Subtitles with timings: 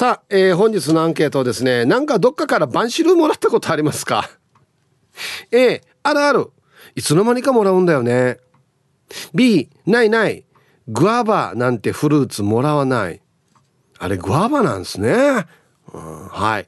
[0.00, 4.30] さあ、えー、本日のアンケートですねなんかどっかからバンシルもらったことありますか？
[5.52, 6.50] A あるある。
[6.94, 8.38] いつの間にかもらうんだよね。
[9.34, 10.46] B ないない。
[10.88, 13.20] グアバなんてフルーツもらわない。
[13.98, 15.44] あれグアバなんですね。
[15.92, 16.66] はい。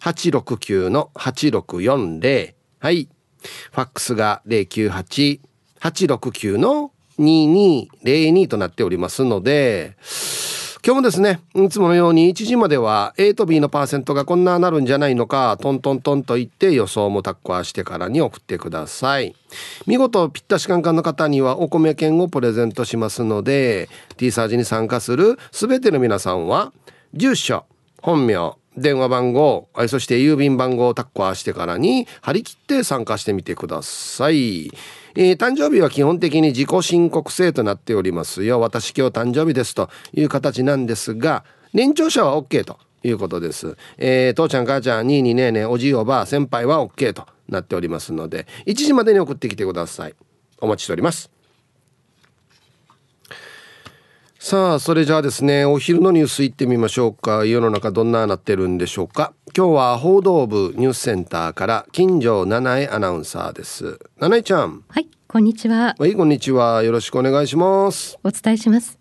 [0.00, 2.54] 098-869-8640。
[2.80, 3.08] はい。
[3.72, 9.96] ファックスが098-869の2202となっておりますので、
[10.86, 19.34] 今日もですね、いつものように1時までは A と B のパーセントがこんななるんじゃないのか、トントントンと言って予想もタッコアしてからに送ってください。
[19.86, 23.88] 見事ぴったしカンカンの方にはお米券をプレゼントしますので、
[24.18, 26.70] T サージに参加する全ての皆さんは、
[27.14, 27.64] 住所、
[28.02, 34.70] 本名、電話番号、そして郵便番号をタッコアしてからに張り切って参加してみてください。
[35.16, 38.60] えー、誕生日は基本的に自己申告制となっておりますよ。
[38.60, 43.76] 私今日誕生日ですという形なんですが、年長者は OK ということです。
[43.98, 50.14] えー、父ちゃん母ちゃん、ににねえねえおじいおばあ、先輩は OK となっておりますので、1時までに送ってきてください。
[50.58, 51.33] お待ちしております。
[54.46, 57.46] さあそれじゃあですねお昼のニュースいってみましょうか。
[57.46, 59.32] 世の中どんななってるんでしょうか。
[59.56, 63.98] 今日は報道部ニュースセンターから金城七重アナウンサーです。
[64.20, 64.84] 七重ちゃん。
[64.86, 65.96] はいこんにちは。
[65.98, 66.82] はいこんにちは。
[66.82, 68.18] よろしくお願いします。
[68.22, 68.98] お伝えします。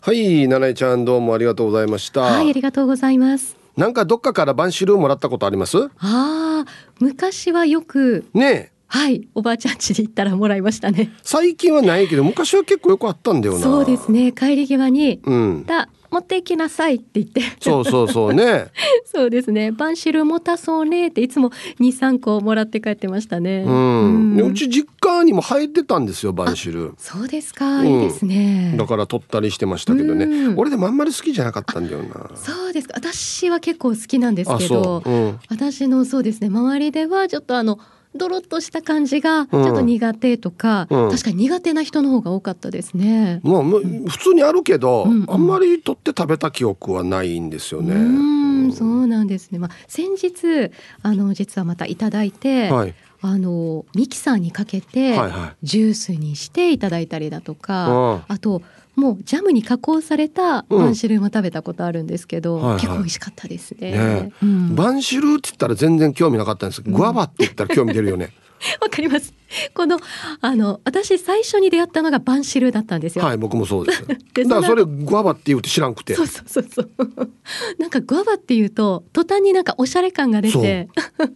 [0.00, 2.20] はい七重ちゃんどうもありがとうございました。
[2.20, 3.56] はいありがとうございます。
[3.76, 5.76] なんかどっかからバンシルもらったことあります？
[5.82, 6.64] ああ
[7.00, 11.12] 昔はよくねはいおばあちゃん家に行ったらもらいましたね。
[11.22, 13.60] 最近はないけど昔は結構よくあったんだよな。
[13.60, 14.32] そうですね。
[14.32, 17.40] 帰り際に、うん、だ持っていきなさいって言って。
[17.60, 18.66] そうそうそうね。
[19.06, 23.62] そうですねバンシル持たそうねっていつも二三個もらって帰ってましたね。
[23.64, 28.74] うん、うん、うち実家にも入ってたんですよバンシルそうですか、うん、いいですね。
[28.76, 32.28] だから取ったりしてましたけどね、うん、俺でもあんまり好きじゃなかったんだよな。
[32.34, 32.88] そうです。
[32.88, 35.04] か私は結構好きなんですけど、
[35.48, 36.48] 私のそうですね。
[36.48, 37.78] 周りではちょっとあの
[38.14, 43.40] ドロッとした感じがちょっと苦手とか、うん、確かに苦手な人の方が多かったですね。
[43.44, 47.94] まあ、普通にあるけど、うんうん、あんまり取って食べた記憶はないんですよね。
[47.94, 49.58] うんそうなんですね。
[49.58, 50.70] まあ先日
[51.02, 55.14] あの実はまたいただいて、はい、あのミキサーにかけて
[55.62, 58.62] ジュースにしていただいたりだとか、はいはい、あと
[59.00, 68.32] もうジャムに加工されたバンシルーも食べたことあるんですけど、うんはいはい、結構美味しかったですね、ねうん、バンシルーって言ったら全然興味なかったんですけど、グアバって言ったら興味出るよね
[68.80, 69.32] わかります。
[69.74, 69.98] この
[70.40, 73.24] あの私最初に出会ったのがバンシルーだったんですよ。
[73.24, 74.04] はい、僕もそうです。
[74.34, 76.14] でだからそれグアバって言うて知らんくて。
[76.14, 76.90] そうそうそうそう。
[77.78, 80.88] なんかグアバっていうと途端になんかおしゃれ感が出て、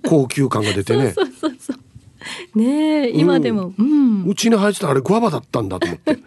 [0.06, 1.12] 高級感が出てね。
[1.12, 2.58] そうそうそうそう。
[2.58, 6.19] ね今でも、うん、うちに入ってたあれグアバだったんだと思って。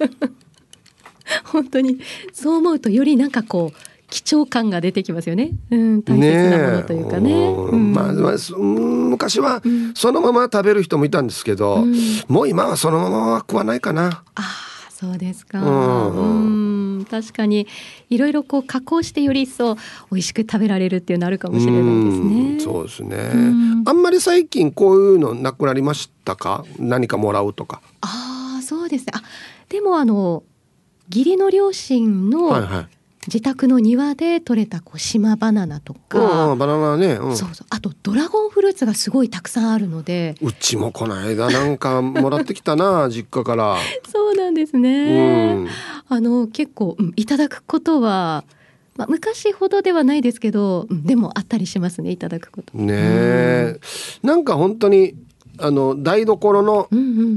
[1.45, 1.99] 本当に
[2.33, 3.77] そう思うとよりなんかこう
[4.09, 5.51] 貴重感が出てきますよね。
[5.69, 7.33] うん、大切なものというかね。
[7.33, 9.61] ねうん、まあ、まあ、昔は
[9.95, 11.95] そのまま食べる人もいたんですけど、うん、
[12.29, 14.23] もう今はそのままは食わないかな。
[14.35, 15.61] ああ、そうですか。
[15.61, 16.19] う
[17.01, 17.67] ん、確かに
[18.09, 22.59] いろいろこう加工してより一層美味しく食べられるっていうのあるかもしれないですね。
[22.61, 23.17] そうですね。
[23.85, 26.63] あんまり最近こういうのなくなりましたか？
[26.79, 27.81] 何かもらうとか。
[27.99, 29.11] ああ、そうですね。
[29.13, 29.21] あ、
[29.67, 30.43] でもあの
[31.09, 32.85] 義理の両親の
[33.27, 37.67] 自宅の庭で採れたこう島バナナとか、うん、バナナね、うん、そうそう。
[37.69, 40.35] あとドラゴンフルーツがすごいたくさんあるので。
[40.41, 43.77] うちもこの間なんかもらってきたな 実家から。
[44.09, 45.67] そうなんですね、うん、
[46.07, 48.45] あの結構、うん、いただくことは
[48.95, 52.75] まあ、昔ほどではないですけど、でもあったりしますねいただくこと。
[52.75, 53.79] ねえ、
[54.23, 55.13] うん、なんか本当に
[55.59, 56.87] あの台所の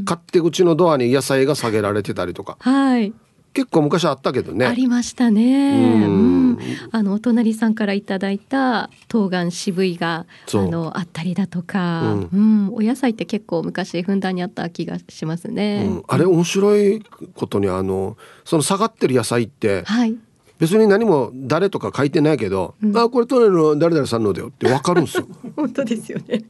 [0.07, 3.13] 勝手口のドアに野菜が下げられてたりとか、はい
[3.53, 4.67] 結構昔あったけどね。
[4.67, 6.59] ありましたね、うん、
[6.93, 12.37] あのお隣さんからいただいた冬瓜渋いがあのあったりだとか、うん、う
[12.71, 17.03] ん、お野菜って結構昔ふんだんにあった気がしますね、うん、あれ面白い
[17.35, 20.17] ことにあのその下がってる野菜って、はい、
[20.61, 25.27] 別に何も誰とか書いてないけど、うん、あこれ取れるの誰々さんのだよってわかるんですよ。
[25.57, 26.45] 本当ですよね。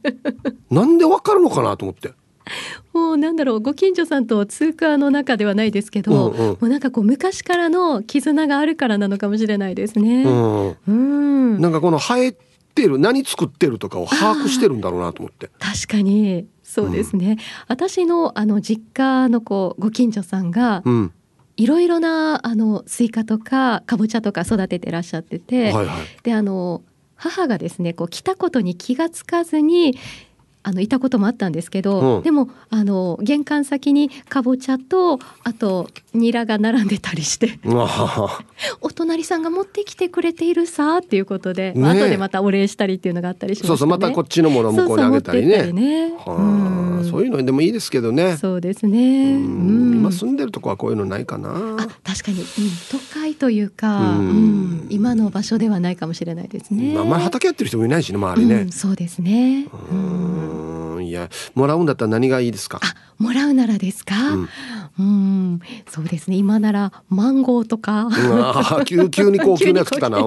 [0.69, 2.11] なんでわかるのかなと思って
[2.93, 10.23] もうなんだろうご近所さんと通過の中ではないですけど、うんうん、もうなんかこう昔からの絆があるからなのかもしれないですね。
[10.23, 12.37] うん、うん、なんかこの生え
[12.75, 15.49] てる何作ってるとかを把握してるんだろうなと思って。
[15.59, 16.45] 確かに。
[16.63, 21.11] そうですね、うん、私のあの実家のこうご近所さんが、うん。
[21.57, 26.81] いろいろなあのスイカとかかぼちゃとか育ててらっしゃってて、はいはい、であの
[27.15, 29.95] 母がですねこう来たことに気が付かずに
[30.63, 37.59] あのいたこともあったんですけど、うん、でもあの玄関先にかぼちゃとあとニラが並んでたりして
[38.81, 45.63] お隣さんが持ってきてくれているさっていうことで、ね、後でまたお礼したりっていうのがあったりしま、ね、そうそうまたこっちのものを向こうにあげたりね。
[45.63, 46.13] そうね。
[46.27, 46.41] う
[47.01, 48.37] ん、そういうのでもいいですけどね。
[48.37, 49.33] そうですね。
[49.33, 49.93] うん。
[49.95, 51.49] 今住んでるとこはこういうのないかな。
[51.49, 52.45] あ確かに、うん、
[52.91, 56.93] 都会というか、うん、今の場所ではないかもしれないですね。
[56.93, 58.67] まあ、まあ、畑やってる人もいないしね周りね。
[58.71, 59.67] そうですね。
[59.91, 60.50] うん
[61.01, 62.79] いやもらうんだったら何がいいですか？
[62.83, 64.49] あもらうならですか、うん、
[64.99, 65.59] うん
[65.89, 66.37] そうですね。
[66.37, 70.19] 今ならマンゴーとか、うん、急急に高級なやつ来たな。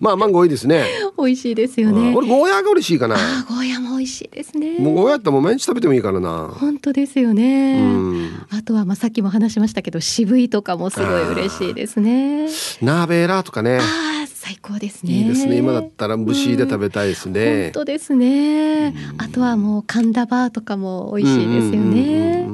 [0.00, 0.84] まあマンゴーいいですね。
[1.18, 2.14] 美味しいですよね。
[2.14, 3.16] 俺ゴーヤが嬉しいかな？
[3.16, 4.78] あゴーヤも美味しいですね。
[4.78, 6.54] もうゴーヤってもう毎日食べてもいいからな。
[6.58, 12.48] 本当ですよね、うん、あとはまあさっきも話しましたけど渋いとかもすごい嬉しいですね。
[12.82, 13.78] ナーベーラーとかね。
[13.80, 15.12] あ最高ですね。
[15.12, 15.56] いいですね。
[15.56, 18.94] 今だったら蒸しで食べたいですね、本当ですね。
[19.18, 22.46] あとはもう神田バーとかも美味しいですよね。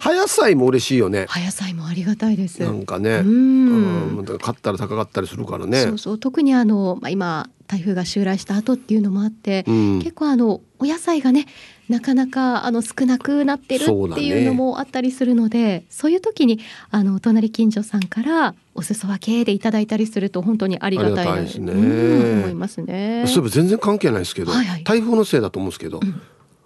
[0.00, 1.26] 葉野菜も嬉しいよね。
[1.28, 2.60] 葉野菜もありがたいです。
[2.60, 3.18] なんかね。
[3.18, 4.24] うん。
[4.40, 5.82] 買ったら高かったりするからね。
[5.82, 6.18] そうそう。
[6.18, 11.46] 特にあのまあ今台風が襲来した後っていうのもあって、うん、結構あのお野菜がね
[11.92, 16.58] なかなかあの少なくなってるっていうのもあったりするのでそう、ね,、いう時に
[16.90, 23.24] あのお隣近所さんからお裾分けでいただいたりすると本当にありがたいなですね、うん、思いますね。
[23.26, 26.22] そういえば全然関係ないですけど、はいはい、台風のせいだと思うんですけど、うん、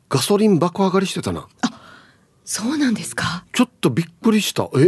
[0.09, 1.49] ガソリン爆上がりしてたな。
[1.63, 1.83] あ
[2.45, 3.45] そうなんですか？
[3.53, 4.69] ちょっとびっくりした。
[4.77, 4.87] ええ？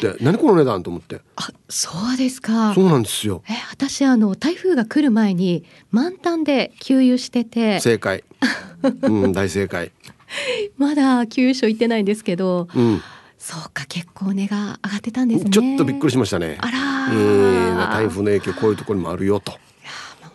[0.00, 1.20] と思って、何この値段と思って。
[1.34, 2.72] あ、そうですか。
[2.72, 3.42] そうなんですよ。
[3.50, 7.80] え、私あの台風が来る前に満タンで給油してて。
[7.80, 8.22] 正解。
[9.02, 9.92] うん、大正解。
[10.76, 12.68] まだ給油所行ってないんですけど。
[12.74, 13.00] うん。
[13.38, 15.50] そうか結構値が上がってたんですね。
[15.50, 16.58] ちょっとびっくりしましたね。
[16.60, 16.78] あら
[17.10, 19.52] えー、台風の影響こういうところにもあるよと。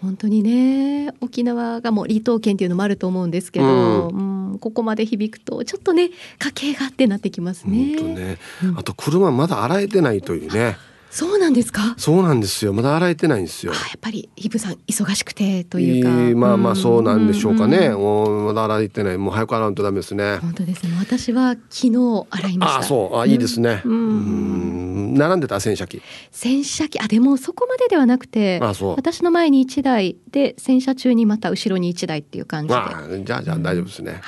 [0.02, 6.10] 本当にね沖縄がもう離島県っていうのもあると思うんですけど、うん、うん、ここまで響くとちょっとね
[6.40, 7.96] 家計がってなってきますね。
[7.96, 10.78] ねうん、あと車まだ洗えてないというね。
[11.14, 11.94] そうなんですか？
[11.98, 12.74] そうなんですよ。
[12.74, 13.72] まだ洗えてないんですよ。
[13.72, 16.10] やっぱりヒブさん忙しくてというか。
[16.10, 17.90] えー、まあまあそうなんでしょうかね。
[17.90, 19.18] もうまだ洗えてない。
[19.20, 20.38] もう早く洗うとダメですね。
[20.38, 20.92] 本当ですね。
[21.00, 22.80] 私は昨日洗いました。
[22.80, 23.20] あ、そう。
[23.20, 23.84] あ、いいですね。
[23.86, 25.14] うん。
[25.14, 26.02] 並んでた洗車機。
[26.32, 27.00] 洗車機。
[27.00, 28.60] あ、でもそこまでではなくて。
[28.64, 28.96] あ、そう。
[28.96, 32.76] 私の前に一台で洗車中にまた後ろに一台っていう感じで。
[32.76, 34.14] あ、じゃあじゃあ大丈夫ですね。
[34.14, 34.22] はい、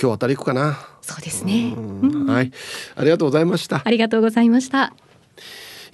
[0.00, 0.78] 今日あたり行くかな。
[1.02, 1.74] そうですね。
[2.26, 2.50] はい。
[2.96, 3.82] ありがとうございました。
[3.84, 4.94] ありがとうございました。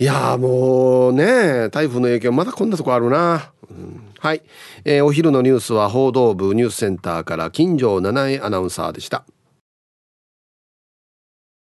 [0.01, 4.43] いやもうね台風の影響まだこんなとこあるな、うん、はい、
[4.85, 9.25] えー、お昼のニュースは報道部ニュースセンターから金城七重アナウンサーでした。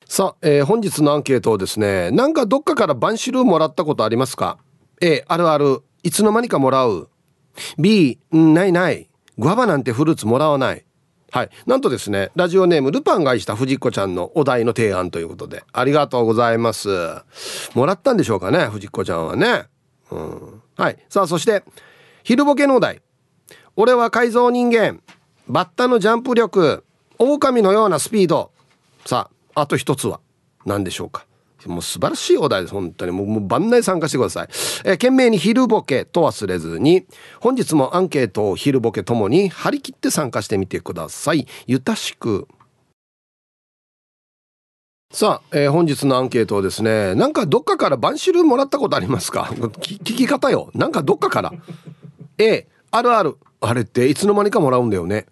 [0.06, 4.58] さあ、えー、本日のアンケートをですねなんかどっかからバンシルーもらったことありますか
[5.00, 5.80] ？A あるある。
[6.04, 7.08] いつの間にかもらう。
[7.76, 9.08] B ないない。
[9.36, 10.84] グアバなんてフルーツもらわない。
[11.32, 11.50] はい。
[11.66, 16.90] なんとですね、ラジオネーム、ルパンが愛した藤子ちゃんのお題の提案ということで、ありがとうございます。
[17.74, 19.64] もらったんでしょうかね、藤子ちゃんはね。
[20.10, 20.62] うん。
[20.76, 20.98] はい。
[21.08, 21.64] さあ、そして、
[22.22, 23.00] 昼ボケのお題。
[23.76, 25.00] 俺は改造人間。
[25.48, 26.84] バッタのジャンプ力。
[27.18, 28.50] 狼のようなスピード。
[29.06, 30.20] さあ、あと一つは
[30.66, 31.24] 何でしょうか？
[31.66, 32.74] もう素晴らしいお題です。
[32.74, 33.12] 本当に。
[33.12, 34.48] もう、もう万内参加してください。
[34.48, 37.06] えー、懸命に昼ボケと忘れずに、
[37.40, 41.46] 本日もアンケートを昼ボケともに張り切って参加してみてください。
[41.66, 42.48] ゆたしく。
[45.12, 49.50] さあ、えー、本日のアンケートをですね、なんかどっかからバンシルもらったことありますか？
[49.52, 50.70] 聞き方よ。
[50.74, 51.52] なんかどっかから。
[52.38, 53.36] A、あるある。
[53.60, 55.26] あれっていつの間にかもらうんだよね。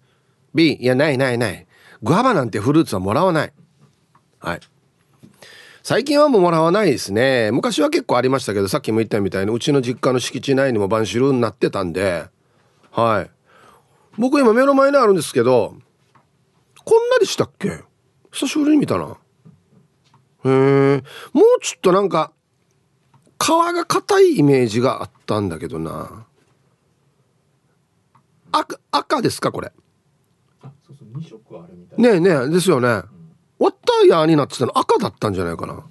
[0.53, 1.65] B、いや、ないないない。
[2.03, 3.53] グアバなんてフルーツはもらわない。
[4.39, 4.59] はい。
[5.83, 7.49] 最近はもうもらわないですね。
[7.51, 12.25] 昔は結構ありましたけどさっきも言ったみたいにうちの実家の敷地内にもバンシルになってたんで。
[12.91, 13.31] はい。
[14.17, 15.75] 僕今目の前にあるんですけど
[16.83, 17.79] こんなでしたっけ？
[18.31, 19.17] 久しぶりに見たな。
[20.45, 22.31] へえもうちょっとなんか
[23.41, 26.27] 皮が硬いイメージがあったんだけどな。
[28.51, 29.71] 赤赤ですかこれ？
[31.97, 33.03] ねえねえですよね、うん
[33.61, 35.83] ワッターヤーになってたの赤だったんじゃないかな。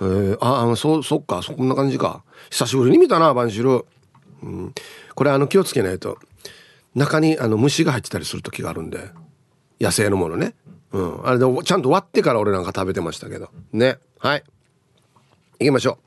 [0.00, 2.22] えー、ああ、そ、そっか、そんな感じか。
[2.50, 3.84] 久しぶりに見たな、バンシル。
[4.44, 4.72] うん。
[5.16, 6.18] これあの気をつけないと、
[6.94, 9.10] 中にあの虫が入ってたりする時があるんで。
[9.80, 10.54] 野生のものね。
[10.92, 11.26] うん。
[11.26, 13.50] あれでちゃんと割ってから俺なんか食べてましたけど。
[13.72, 13.98] ね。
[14.20, 14.44] はい。
[15.58, 15.98] 行きましょ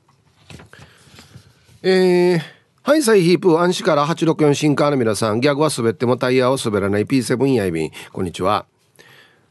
[1.82, 1.88] う。
[1.88, 2.40] えー、
[2.82, 7.90] はい、サイヒープ、安心から864新カーの皆さん、ギャグは滑ってもタイヤを滑らない P7 やいびん。
[8.10, 8.64] こんにちは。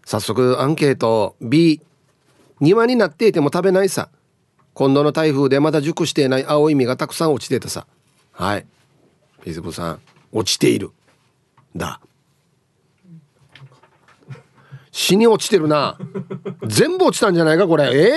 [0.06, 1.36] 早速アンケート。
[1.42, 1.82] B
[2.62, 4.10] 庭になっていても食べないさ。
[4.74, 7.88] 今度の台風でまだ熟していない青い実がたくさん落ちてたさ。
[8.32, 8.66] はい。
[9.40, 10.00] フェイスブさん。
[10.32, 10.92] 落ちている。
[11.76, 12.00] だ。
[14.92, 15.98] 死に落ちてるな。
[16.66, 17.86] 全部落ちたんじゃないかこれ。
[17.86, 18.14] ええ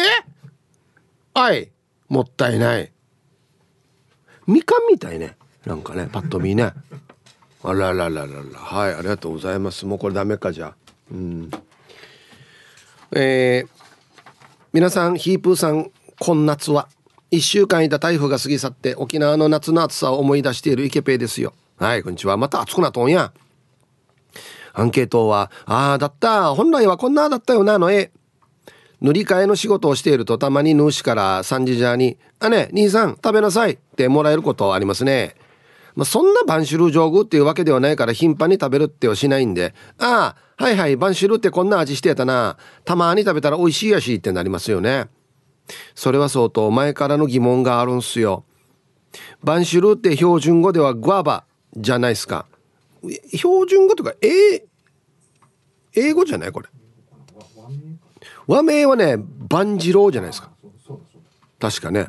[1.35, 1.71] ー、はい
[2.09, 2.93] もったいない。
[4.47, 5.37] みかんみたいね。
[5.65, 6.73] なんかねパッと見ね。
[7.63, 8.59] あららららら。
[8.59, 9.87] はいありがとうございます。
[9.87, 10.75] もうこれダメかじゃ
[11.11, 11.51] うん。
[13.21, 13.69] えー、
[14.73, 16.89] 皆さんヒープーさん今夏は。
[17.33, 21.53] 1週間いた台風が過ぎ去って沖縄の夏の暑さを思い出しているイケペイですよ。
[21.79, 22.37] はいこんにちは。
[22.37, 23.33] また暑くなっとんや。
[24.73, 26.55] アンケートはああだった。
[26.55, 28.13] 本来はこんなだったよなの絵。
[29.01, 35.35] 塗り替えの仕事をしているとたまにヌーシから3時じゃに「あね兄さん食べなさい」ってもらえることありますね。
[35.99, 42.57] まあ、そんなバンシュル上宮っていうわけではないから頻繁に食べるってはしないんで、ああ、はいはい、バンシュルってこんな味してたな。
[42.85, 45.09] たまに食べたら美味しいやしってなりますよね。
[45.97, 48.45] それは相当前からの疑問があるんすよ。
[49.43, 51.43] バンシュルって標準語ではグアバ
[51.77, 52.47] じゃないですか。
[53.35, 54.63] 標準語とか、え
[55.97, 56.69] 英語じゃないこれ。
[58.47, 60.51] 和名はね、バンジローじゃないですか。
[61.59, 62.07] 確かね。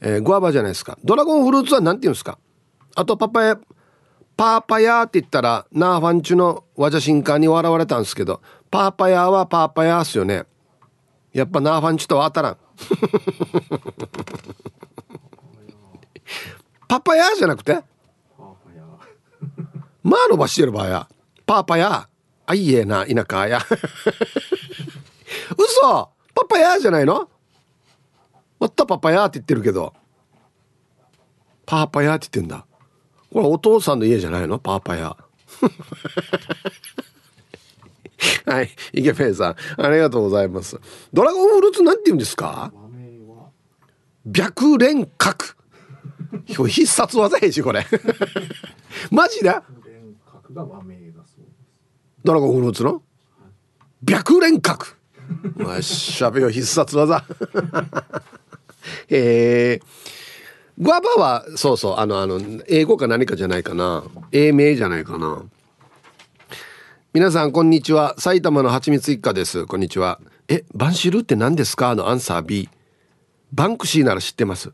[0.00, 0.98] えー、グアバじゃないですか。
[1.04, 2.40] ドラゴンフルーツは何て言うんですか
[2.98, 3.56] あとパパヤ
[4.36, 10.46] パーパヤって言ったらナーファンチュのワジャシンカーに笑われたんですけどパーパヤはパーパヤっすよね。
[11.32, 12.56] やっぱナーファンチュとは当たらん。
[16.88, 17.84] パパヤじゃなくて？
[20.02, 21.08] まあ伸ばしてる場合や
[21.46, 22.08] パーパヤ
[22.46, 23.60] あいえな田舎や。
[25.56, 26.10] 嘘！
[26.34, 27.30] パパヤじゃないの？
[28.58, 29.94] またパパヤって言ってるけど
[31.64, 32.64] パーパヤって言ってんだ
[33.32, 34.58] これお父さんの家じゃないの？
[34.58, 35.16] パーパヤ
[38.46, 39.56] はい池ペンさん。
[39.82, 40.78] ありがとうございます。
[41.12, 42.72] ドラゴンフルーツなんて言うんですか？
[44.32, 45.36] 白蓮角
[46.66, 47.86] 必殺技やしこれ。
[49.10, 49.54] マジで？
[52.24, 53.02] ドラゴンフルーツの？
[54.06, 54.86] 白蓮角
[55.56, 57.24] まあしゃべよ必殺技。
[59.10, 60.17] えー
[60.80, 64.04] グアバはそうそうあのあの英語か何かじゃないかな。
[64.30, 65.42] 英名じゃないかな。
[67.12, 68.14] 皆さんこんにちは。
[68.18, 69.66] 埼玉のはちみつ一家です。
[69.66, 70.20] こんにちは。
[70.46, 71.96] えバンシルって何ですか？
[71.96, 72.68] のアンサー B
[73.52, 74.72] バンクシーなら知ってます。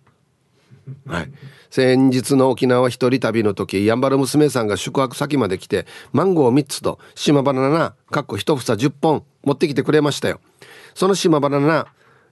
[1.06, 1.32] はい。
[1.70, 10.42] 先日の沖縄一人旅の時やんばる娘さんが宿泊先まで来てマンゴー3つと島バナナかっこ一房10本持ってきてくれましたよ。
[10.94, 11.86] その島バナナ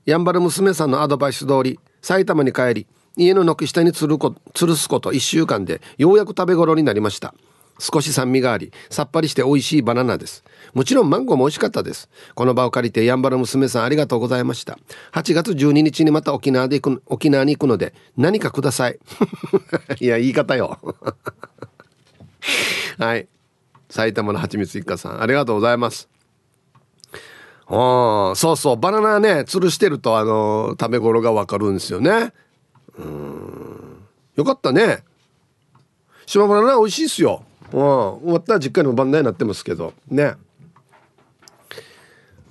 [0.05, 7.35] やんばる娘さんのアドバイス通り埼玉に帰り家の軒下につるこ吊るすこと1週間でようやく食べ頃になりました。
[7.79, 10.45] 少し酸味がありさっぱりして美味しいバナナです。
[10.73, 12.09] もちろんマンゴーも美味しかったです。
[12.35, 14.79] この場を借りてやんばる娘さんありがとうございました。
[15.13, 18.99] 8月12日にまた沖縄で行く沖縄に行くので何かください。
[20.01, 20.79] いや言い方よ。
[22.99, 23.29] はい。
[23.91, 26.09] 埼玉のはちみつ一家さんありがとうございます。
[27.67, 28.77] あそうそう。
[28.77, 32.33] バナナね吊るしてるとあの食べ頃がわかるんですよね。
[32.99, 34.03] うん。
[34.37, 35.03] よかったね。
[36.27, 37.45] 島村な美味しいっすよ。
[37.73, 37.81] うん。
[37.81, 39.93] 終わったら実家の番台になってますけど。
[40.09, 40.35] ね。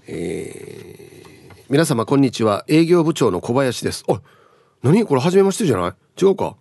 [0.08, 2.66] えー、皆様こんにちは。
[2.68, 4.04] 営業部長の小林です。
[4.08, 4.20] お
[4.84, 5.06] 何？
[5.06, 5.94] これ初めましてじゃない？
[6.22, 6.56] 違うか。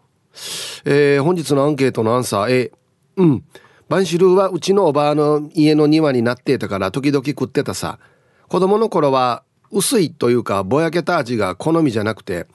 [0.84, 2.50] えー、本日のアンケートのアンサー。
[2.50, 2.72] A
[3.16, 3.44] うん。
[3.88, 7.98] バンシルーはうちのおばあの家の庭になってたから時々食ってたさ。
[8.46, 12.46] 子供の頃は薄いというかぼやけた味が好みじゃなくて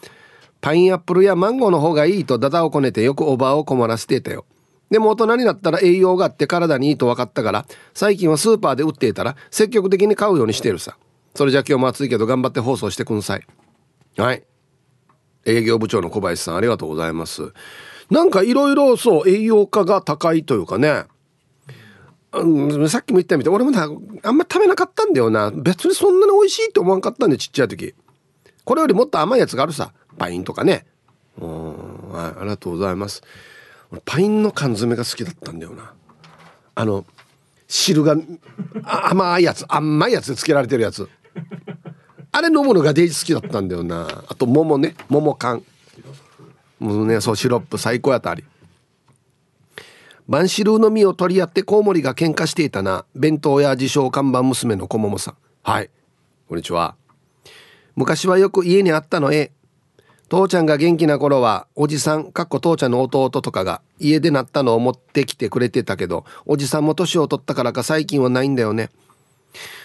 [0.66, 4.48] パインアップルやマンゴーの方がいいとダダをこねてよくおばあを困らせていたよ。
[4.90, 10.98] でも大人になったら栄養があって体にいいと分かったから最近はスーパーで売っていたら積極的に買うようにしてるさ。
[11.36, 13.46] それじゃ今日も暑いけど頑張って放送してくんさい。
[14.18, 14.44] はい。
[15.46, 17.54] 営業部長の小林さんありがとうございます。
[18.10, 21.04] なんかいろいろそう栄養価が高いというかね。
[22.34, 23.88] うん、さっきも言ったみたい俺もなあ
[24.32, 27.94] んま食べなかったんだよな別にそんなに美味しいって思わんかったんでちっちゃい時
[28.66, 30.86] これよりもっと甘いやつがあるさパインとかね。
[31.40, 32.10] うん。
[32.12, 32.40] はい。
[32.40, 33.24] ありがとうございます。
[34.06, 35.94] パインの缶詰が好きだったんだよな。
[36.76, 37.06] あの
[37.68, 38.16] 汁が
[38.84, 41.08] 甘いやつ甘いやつでつけられてるやつ。
[42.32, 44.24] あれ飲むのがデイジ好きだったんだよな。
[44.28, 44.96] あと桃ね。
[45.10, 45.64] 桃缶。
[46.80, 48.44] もうねそうシロップ最高やったあり
[50.28, 53.06] バンシルーの実を取り合ってコウモリが喧嘩していたな。
[53.16, 55.36] 弁当屋自称看板娘の小桃さん。
[55.64, 55.90] はい。
[56.50, 56.96] こんにちは。
[57.96, 59.52] 昔はよく家にあったのえ
[60.36, 68.90] 父ちゃんが元気な頃はおじさんかっこ父ちゃんの弟とかが家でなったのを持ってきてくれてたけどおじさんも年を取ったからか最近はないんだよね。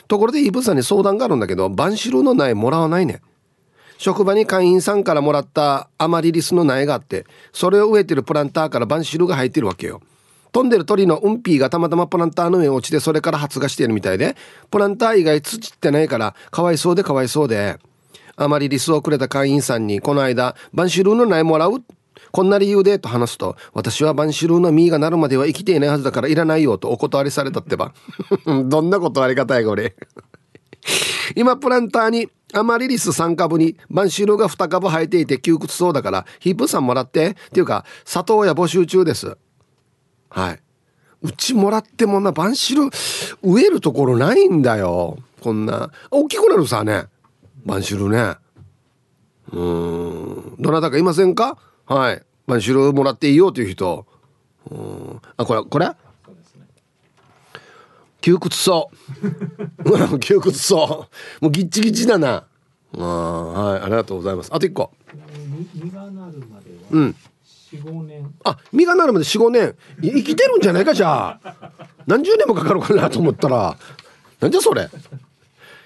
[0.09, 3.23] ところでイブさんに相談があるんだけどバンシルの苗もらわないね。
[3.97, 10.03] 職場に会員さんからもらったアマリリスの苗があってそれを植えてるプランターからバンシルが入ってるわけよ。
[10.51, 14.35] 飛んでる鳥のウンピーがたまたまプランターの上に落ちてそれから発芽してるみたいで
[14.69, 17.79] プランター以外土ってないからかわいそうでかわいそうで。
[18.41, 21.83] アマリリスをくれた会員さんにこの間バンシルの苗もらう
[22.33, 22.99] こんな理由で？
[22.99, 27.93] と話すと私はバンシルの実がなるまでは生きていないはずだからいらないよとお断りされたってば。
[28.65, 29.95] どんな断り方やこれ。
[31.37, 37.31] 今プランターにアマリリス3株にバンシルが2株生えていて窮屈そうだからヒープさんもらって？
[37.33, 39.37] っていうか里親募集中です。
[40.31, 40.61] はい。
[41.23, 42.85] うちもらってもなバンシル
[43.43, 45.19] 植えるところないんだよ。
[45.43, 45.91] こんな。
[46.11, 47.05] 大きくなるさね。
[47.65, 48.35] バンシルね。
[49.53, 50.57] うん。
[50.59, 51.59] どなたかいませんか？
[51.87, 52.23] はい。
[52.47, 54.07] バンシルもらっていいよという人。
[54.71, 55.21] うん。
[55.37, 55.91] あこれこれ？
[58.21, 58.91] 窮屈そ
[59.83, 60.19] う。
[60.21, 61.09] 窮屈そ
[61.41, 61.45] う。
[61.45, 62.45] もうギッチギチだな。
[62.99, 63.83] あはい。
[63.83, 64.51] ありがとうございます。
[64.53, 64.91] あと一個。
[65.75, 67.17] 実がなるまではうん。
[67.73, 68.35] 45年。
[68.45, 69.75] あ実がなるまで45年。
[70.03, 71.73] 生きてるんじゃないかじゃあ。
[72.07, 73.77] 何十年もかかるかなと思ったら。
[74.41, 74.89] なんじゃそれ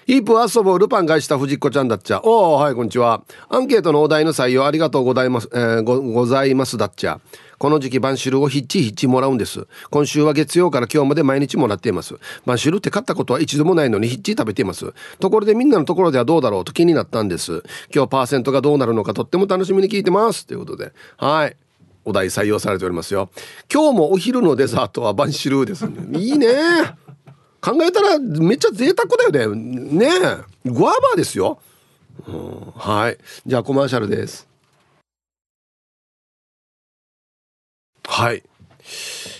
[0.05, 2.21] ヒープ遊ぼうルパン返した藤子ちゃんだっちゃ。
[2.23, 3.23] おおはいこんにちは。
[3.49, 7.19] アンケートのお題の採用ありがとうございます、えー、ごございますだっちゃ。
[7.57, 9.65] この時期バンシルをヒッチヒッチもらうんです。
[9.89, 12.19] 今週は月曜から今日まで毎日もらっています。
[12.45, 14.93] バンシルって買ったことは一度もないのにヒッチ食べています。
[15.19, 17.63] ところでみんなのところではどうだろうと気になったんです。
[17.91, 20.45] 今日パーセントがどうなるのかとっても楽しみに聞いてます。
[20.45, 20.93] ということで。
[21.17, 21.57] はい。
[22.07, 23.31] お題採用されておりますよ。
[23.73, 26.19] 今日もお昼のデザートはバンシルです、ね。
[26.19, 26.47] いいね。
[27.65, 30.05] 考えたらめっちゃ贅沢だよね。
[30.05, 30.05] ね
[30.65, 30.69] え。
[30.69, 31.59] グアバーですよ、
[32.27, 33.17] うん、はい。
[33.43, 34.47] じゃあコマーシャルです。
[38.07, 38.43] はい。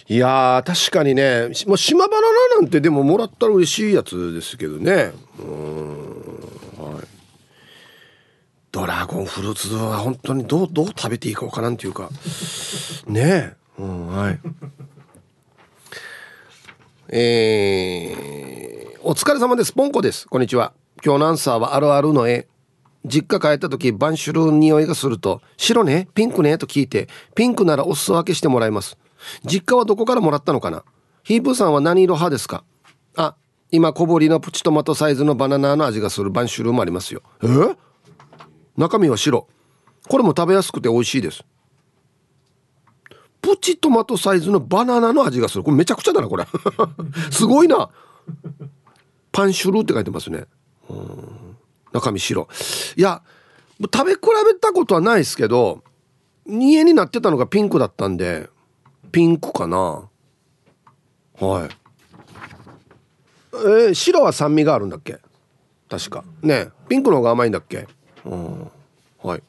[0.08, 1.50] いや確かにね。
[1.68, 2.22] もう島バナ
[2.56, 5.14] ナなんてでももらったら嬉しいやつですけどね。
[5.40, 6.16] うん
[6.78, 7.08] はい。
[8.72, 12.10] ドラゴンフルーツは本当にどうどう食べていいかわからんていうか。
[13.06, 13.82] ねえ。
[13.82, 14.40] うんはい。
[17.10, 19.74] えー、お疲れ様です。
[19.74, 20.28] ポンコです。
[20.28, 20.74] こんにちは。
[21.04, 22.48] 今日のアンサーはあるあるの絵。
[23.06, 28.98] 実家帰った時、バンシュル匂いがすると、白ね、ピンクねと聞いて、ピンクならお裾分けしてもらいます。
[29.44, 30.84] 実家はどこからもらったのかな？
[31.24, 32.64] ヒープさんは何色派ですか？
[33.16, 33.36] あ、
[33.70, 37.22] 今小ぶりのプチトマトサイズのバナナの味がするバンシュルもありますよ。
[37.44, 37.48] え？
[38.78, 39.48] 中身は白。
[40.10, 41.44] これも食べやすくて美味しいです。
[43.46, 45.64] プチトマトサイズのバナナの味がする。
[45.64, 46.46] これめちゃくちゃだなこれ。
[47.32, 47.90] すごいな。
[49.32, 50.46] パンシュルって書いてますね。
[51.94, 52.48] 中身白。
[52.98, 53.22] いや
[53.94, 54.20] 食べ比
[54.54, 55.84] べたことはないですけど
[56.48, 58.50] 家になってたのがピンクだったんで
[59.12, 59.78] ピンクかな。
[61.40, 61.70] はい。
[63.54, 65.20] えー、白は酸味があるんだっけ？
[65.88, 66.24] 確か。
[66.42, 67.88] ねピンクの方が甘いんだっけ？
[68.26, 68.72] うん。
[69.22, 69.44] はい。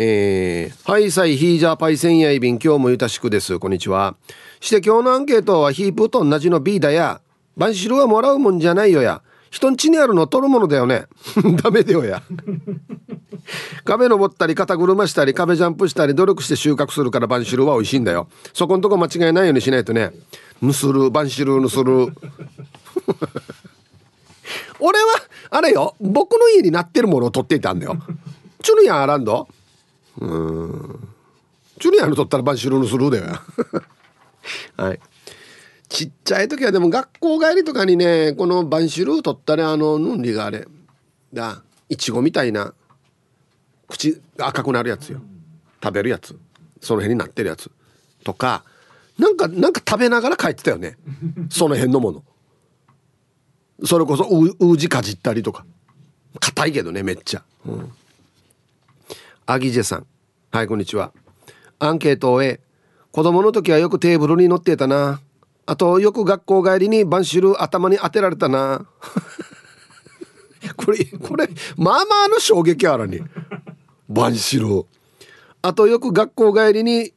[0.00, 3.58] えー、ハイサイヒージャーパイセンヤイビン今日もゆたしくです。
[3.58, 4.14] こんにちは。
[4.60, 7.20] して今日のアンケートはヒープと同じの B だや
[7.56, 9.22] バンシルはもらうもんじゃないよや。
[9.50, 11.06] 人ん家にあるの取るものだよね。
[11.64, 12.22] ダメだよや。
[13.84, 18.28] 壁登ったり肩車したり壁ジャンプしたり努力して収穫するからバンシルは美味しいんだよ。
[18.52, 20.12] そこんとこ間違いないようにしないとね。
[20.62, 21.86] ぬするバンシルぬする。
[24.78, 25.06] 俺は
[25.50, 27.96] あれよ僕の家になってるものを取っていたんだよ。
[28.62, 29.48] チュヌヤンアランド
[30.20, 31.08] うん。
[31.78, 33.40] ジュニアの取ったらバンシルのスルーだよ
[34.76, 35.00] はい。
[35.88, 40.66] ちっちゃい時はでも学校帰りとかにねこのバンシルー取ったねあのヌンリがあれ。
[41.32, 42.74] だいちごみたいな
[43.86, 45.20] 口赤くなるやつよ。
[45.82, 46.38] 食べるやつ。
[46.80, 47.70] その辺になってるやつ。
[48.24, 48.64] とか
[49.18, 50.96] なんかなんか食べながら帰ってたよね。
[51.50, 52.22] その辺のもの。
[53.84, 55.64] それこそううじかじったりとか。
[56.40, 57.44] 硬いけどねめっちゃ。
[57.66, 57.92] うん
[59.50, 60.06] アギジェさん。
[60.52, 61.10] はいこんにちは。
[61.78, 62.60] アンケートを終え
[63.10, 65.22] 子供の時はよくテーブルに乗ってたな。
[65.64, 68.84] あとよく学校帰りにバンシル頭に当てられたな。
[70.76, 73.22] これこれまあまあの衝撃あらに。
[74.06, 74.84] バンシル
[75.62, 77.14] あとよく学校帰りに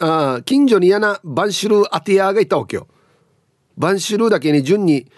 [0.00, 2.88] あ近所に嫌なバンシル当て屋がいたわけよ。
[3.76, 5.12] バンシルだけに順に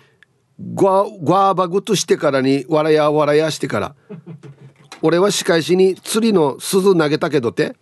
[0.58, 3.94] グワグワーバグとしてからに笑や笑やしてから。
[5.02, 7.76] 俺は仕返しに釣りの鈴投げたけどって。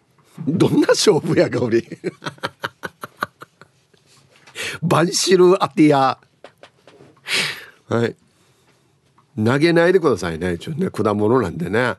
[0.46, 1.83] どんな勝負やが俺
[4.83, 6.18] バンシルアティア。
[7.88, 8.16] はい。
[9.42, 10.90] 投げないでくださいね一応ね。
[10.90, 11.96] 果物なんでね。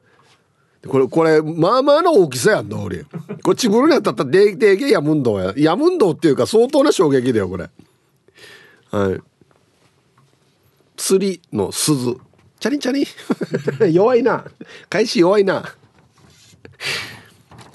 [0.88, 3.06] これこれまあまあの大きさやんだ俺。
[3.44, 5.54] こっちぶるにあったったらででけやむんどうや。
[5.58, 7.70] やむんどうっていうか相当な衝撃だよこれ。
[8.92, 9.22] はい。
[10.96, 12.18] 釣りの鈴。
[12.60, 13.06] チャリンチャリン。
[13.94, 14.44] 弱いな。
[14.90, 15.64] 開始弱いな。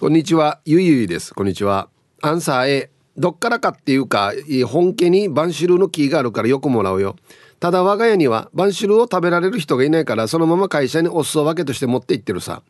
[0.01, 0.61] こんにちは。
[0.65, 1.33] ゆいゆいです。
[1.33, 1.89] こんにちは。
[2.21, 4.33] アンサー A どっからかっていうか
[4.67, 7.15] 本家にバンシルの木があるからよくもらうよ。
[7.61, 12.63] ただ我が家にはバンシルを食べられる人がいないからそのまま会社にお裾分けとして持って行ってるさ。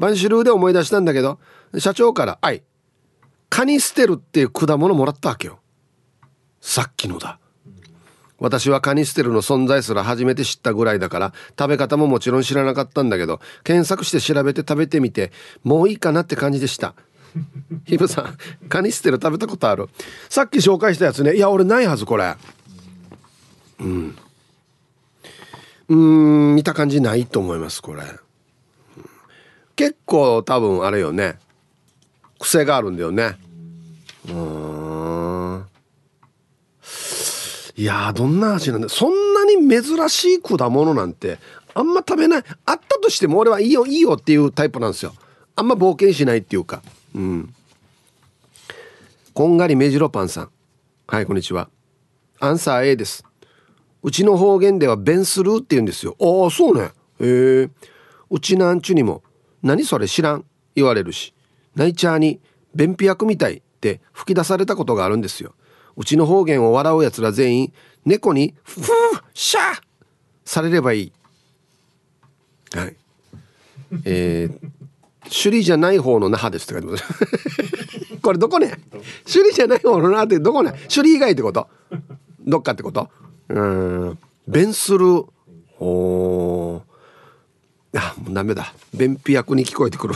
[0.00, 1.38] バンシルで思い出したんだけど
[1.78, 2.64] 社長から「あい。
[3.50, 5.60] カニステルっていう果物もらったわけよ。
[6.60, 7.38] さっきのだ。
[8.42, 15.30] 私はカニステルの存在すら初めて知ったぐらいだから食べ方ももちろん知らなかったんだけど検索して調べて食べてみて
[15.62, 16.94] もういいかなって感じでした。
[17.86, 18.36] ヒブさん
[18.68, 19.88] カニステル食べたことある？
[20.28, 21.36] さっき紹介したやつね。
[21.36, 22.34] いや俺ないはずこれ。
[23.78, 24.16] うん。
[25.88, 28.02] うん見た感じないと思いますこれ。
[29.76, 31.38] 結構多分あれよね。
[32.40, 33.38] 癖があるんだよね。
[34.28, 35.64] うん。
[37.76, 38.88] いやどんな味なんだ。
[38.88, 41.38] そんなに珍しい果物なんて
[41.74, 42.44] あんま食べない。
[42.66, 45.14] あったとしても俺はいいよいいよっていうタイプなんですよ。
[45.56, 46.82] あんま冒険しないっていうか。
[47.14, 47.54] うん。
[49.32, 50.50] こんがりメジロパンさん。
[51.06, 51.68] はいこんにちは。
[52.40, 53.24] アンサー A です。
[54.02, 56.16] うちの方言ではベンスルーって言うんですよ。
[56.20, 56.90] ああそうね。
[57.20, 57.70] へえ
[58.30, 59.22] うちなんちゅにも
[59.62, 61.32] 何それ知らん言われるし。
[61.74, 62.40] ナイチャーに
[62.74, 65.54] 便秘薬みたいって吹き出されたことがあるんですよ。
[65.96, 67.72] うちの方言を笑うやつら全員
[68.04, 68.84] 猫にフー
[69.34, 69.80] シャー
[70.44, 71.12] されればいい。
[72.74, 72.96] はい。
[74.04, 74.58] えー、
[75.24, 77.04] 首里じゃない方の那覇ですって書いてます。
[78.22, 78.72] これどこね？
[79.26, 80.72] 首里じゃない方の那覇ってどこね？
[80.88, 81.68] 首里以外ってこと？
[82.40, 83.10] どっかってこと？
[83.48, 84.18] うん。
[84.48, 85.24] 弁する。
[85.78, 86.82] お
[87.94, 88.72] あもうダメだ。
[88.94, 90.14] 便秘役に聞こえてくる。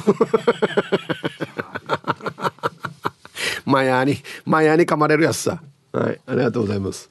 [3.67, 5.61] マヤにマヤに噛まれるやつさ。
[5.93, 6.21] はい。
[6.27, 7.11] ありがとうございます。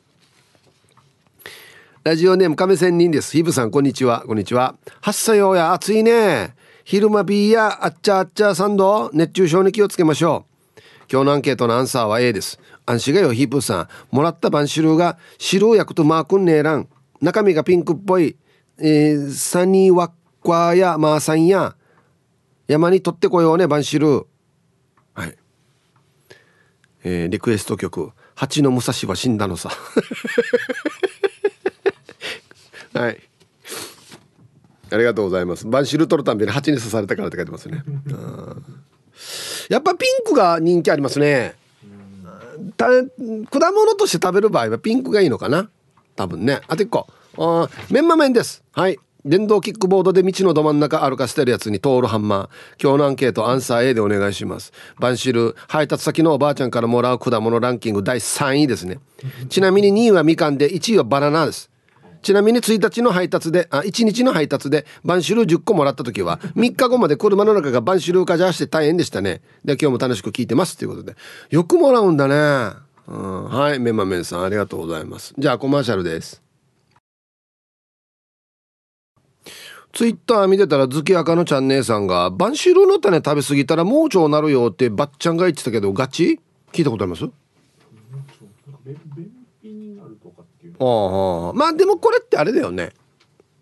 [2.03, 3.33] ラジオネーム亀仙人です。
[3.33, 4.23] ヒブさんこんにちは。
[4.25, 4.75] こんにちは。
[5.01, 5.73] はっさようや。
[5.73, 6.55] 暑いね。
[6.85, 10.45] 昼間ビーやあっちゃあっちゃサンド熱中症に気をつけましょ
[10.77, 10.81] う。
[11.11, 12.57] 今日のアンケートのアンサーは A です。
[12.85, 13.87] 安心がよヒープさん。
[14.15, 16.87] もらったバンシルが白焼くとマークンネーラン
[17.21, 18.37] 中身がピンクっぽい、
[18.77, 21.75] えー、サニーワッカーやマーさんや。
[22.67, 24.25] 山に取ってこようねバンシル
[27.07, 29.69] えー、リクエスト曲「蜂の武蔵は死んだのさ」
[32.93, 33.21] はい。
[34.91, 35.67] ありがとうございます。
[35.67, 37.83] バンシル取るたんびに蜂に刺されたからって書いてますね。
[39.69, 41.55] やっぱピンクが人気ありますね。
[42.77, 45.69] た果物として食べる場合はピンクがいいのかな。
[46.15, 46.61] 多分ね。
[46.67, 47.07] あと1個。
[47.37, 48.63] あメンマ麺です。
[48.71, 52.49] はい電動キックボードで道のど真ん中歩かせてるやつに通るハンマー。
[52.79, 54.71] 今日のアンケートアンサー A でお願いします。
[54.99, 58.99] バンシル、配達先のおばあちゃんからもらう果物ランキング第3位ですね。
[59.49, 61.71] ちなみに2位はみかんで1位はバナナです。
[62.21, 69.41] ちなみに1日の配達で、あ、1日の配達でバンシル10個もらった時は、3日後まで車の中がバンシル化じゃして大変でしたね。
[69.63, 71.15] で、今日も楽しく聞いてますということで。
[71.49, 72.75] よくもらうんだね。
[73.07, 75.33] うん、はい、メンマメンさんありがとうございます。
[75.35, 76.44] じゃあコマーシャルです。
[79.95, 86.41] ツイッター見てたら月赤のちゃん姉さんが「バンシルの種食べ過ぎたら盲腸なるよ」ってばっちゃんが言ってたけどガチ？
[86.73, 87.23] 聞いたことあります？
[87.23, 87.29] あ
[91.49, 92.91] あまあでもこれってあれだよね。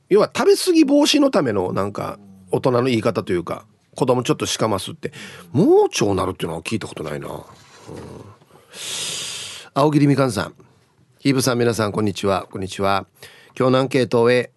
[0.10, 2.18] 要は食べ過ぎ防止のためのなんか
[2.50, 5.14] 大人の言い方というか子供ちょっとしかますって。
[5.52, 7.44] 盲腸なるっていうのは聞いたことないな、うん、
[9.76, 10.56] 青桐みかんさん。
[11.20, 12.48] ヒーブさん皆さんこんにちは。
[12.50, 13.06] こんにちは。
[13.56, 14.52] 今日のアンケートを終え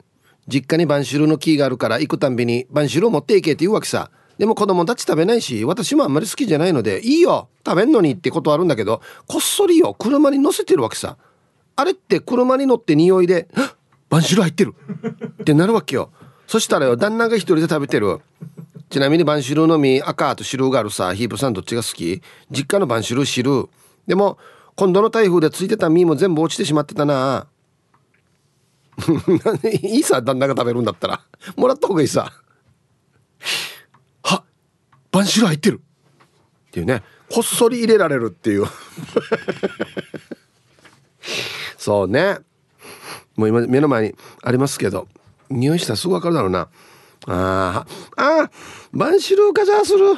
[0.49, 4.11] 実家にバンシルの木があるから行くたんびにバンシルを持っていけって言うわけさ。
[4.39, 11.17] でも子供たち食べないし私もあんまり好きじゃないのでいいよ食べんのにってことあるんだけどこっそりよ車に乗せてるわけさ。
[11.75, 13.49] あれって車に乗って匂いで
[14.11, 14.75] 「バンシル入ってる!」
[15.43, 16.11] ってなるわけよ。
[16.47, 18.21] そしたらよ旦那が一人で食べてる。
[18.89, 22.23] ちなみにバンシルの実赤と白があるさヒープさんどっちが好き？
[22.51, 23.69] 実家のバンシル汁
[24.07, 24.39] でも
[24.77, 27.47] 今度の台風でついてた実も全部落ちてしまってたな。
[29.83, 31.21] いいさ旦那が食べるんだったら
[31.57, 32.33] もらった方がいいさ。
[34.23, 34.45] は
[35.11, 35.83] バンシル入ってる。
[36.69, 37.03] っていうね。
[37.31, 38.67] こっそり入れられるっていう。
[41.77, 42.39] そうね。
[43.37, 45.09] もう今目の前にありますけど
[45.51, 46.69] 匂いしたらすぐ分かるだろうな。
[47.29, 47.85] あ
[48.17, 48.51] あ
[48.93, 50.15] バンシルかじゃあする。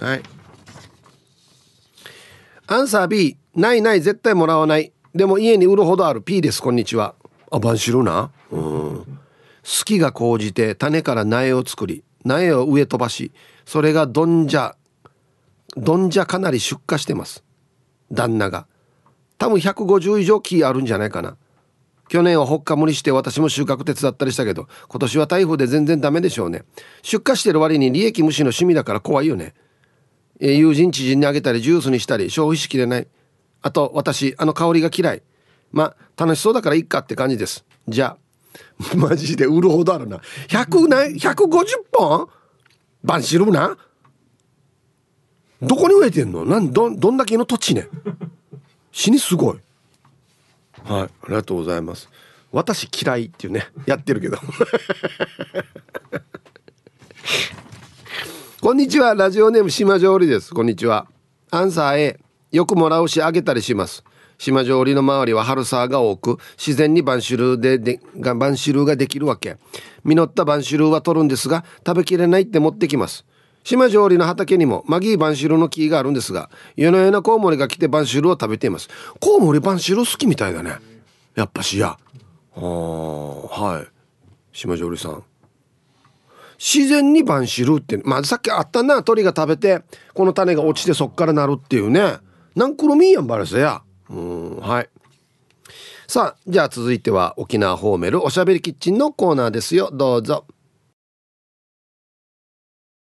[0.00, 0.22] はい。
[2.66, 4.92] アンサー B ないない絶対もらわない。
[5.14, 6.22] でも家に売るほどある。
[6.22, 7.14] P ですこんにちは。
[7.50, 8.30] あバンシルな。
[8.50, 8.60] うん。
[8.60, 9.04] 好
[9.84, 13.32] きが高じて種から苗を作り苗を植え飛ばし
[13.66, 14.76] それがどんじゃ
[15.76, 17.44] どんじゃかなり出荷してます。
[18.10, 18.66] 旦那が。
[19.36, 21.36] 多分150以上木あるんじゃないかな。
[22.08, 26.64] 去年はほっか無理して私も収穫手伝ったりしたけど今年は台風で全然ダメでしょうね。
[27.02, 29.54] 出荷してる割に利益無視の趣味だから怖いよね、
[30.40, 33.06] 友人知人にあげたりジュースにしたり消費しきれない。
[33.60, 35.22] あと私あの香りが嫌い。
[35.72, 37.64] まあ楽しそうだからいっかって感じです。
[37.88, 38.16] じゃ
[38.92, 40.20] あ マジで売るほどあるな。
[40.48, 42.28] 100ない150本？
[43.04, 43.76] バンシルな？
[45.62, 46.44] どこに植えてんの？
[46.44, 47.88] なんどどんだけの土地ね？
[48.92, 49.58] 死にすごい。
[50.84, 52.08] はいありがとうございます。
[52.50, 54.38] 私嫌いっていうねやってるけど。
[58.60, 59.14] こんにちは。
[59.14, 60.52] ラジオネーム島上りです。
[60.52, 61.06] こんにちは。
[61.50, 64.02] アンサー A よくもらうしあげたりします。
[64.38, 69.58] 島上りの周りは春沢が多く自然にバンシュルででがバンシュルができるわけ。
[70.04, 73.26] 実ったバンシュルは取るんですが食べきれないって持ってきます。
[73.64, 78.88] 島上りの畑にもマギーバンシュルの木があるんですが夜のようなコウモリが来てバンシュルを食べています。
[79.20, 80.76] コウモリバンシュル好きみたいだね。
[81.34, 81.98] やっぱしや。
[82.56, 83.88] あはい。
[84.52, 85.24] 島上りさん。
[86.58, 89.82] 自然にバンシルってまあさっきあったな鳥が食べて
[90.14, 92.18] この種が落ちてそっからなるっていうね。
[92.56, 93.82] なんくるみやんバレせや。
[94.10, 94.88] うんはい。
[96.06, 99.90] さあじゃあ続いては沖縄ホーメルおしゃべりキッチンのコーナーですよ。
[99.92, 100.46] どうぞ。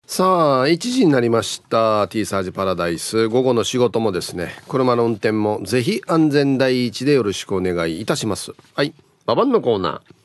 [0.06, 2.08] さあ1時になりました。
[2.10, 3.28] T サージパラダイス。
[3.28, 8.52] 午後の仕事もですね車の運転もぜひ安全第一でよろしくお願いいたします。
[8.76, 8.94] はい。
[9.26, 10.22] ババンのコーナー。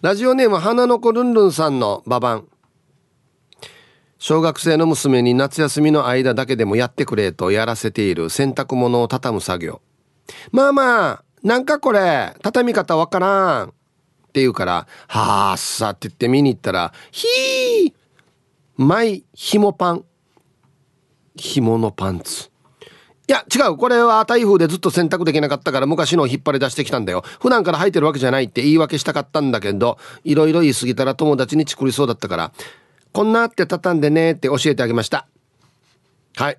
[0.00, 2.48] ラジオネーム花の子ルンルンさんのババン
[4.18, 9.82] 小学生の娘に夏休みの間だけでもやってくれとやらせている洗濯物を畳む作業。
[10.52, 13.72] まあまあなんかこれ畳み方わからんっ
[14.32, 17.92] て言うからはあさって言って見に行ったらひー
[18.76, 20.04] マイ紐パン。
[21.36, 22.50] 紐のパンツ。
[23.28, 23.76] いや違う。
[23.76, 27.22] これは台風でずっと洗濯できなかったから昔のを引っ張り出してきたんだよ。
[27.40, 32.52] 普段から履いてるわけじゃないって言い訳したかったんだけどいろいろ言い過ぎたら友達にチクりそうだったから
[33.12, 35.26] こんなって畳んでねって教えてあげました。
[36.36, 36.58] はい。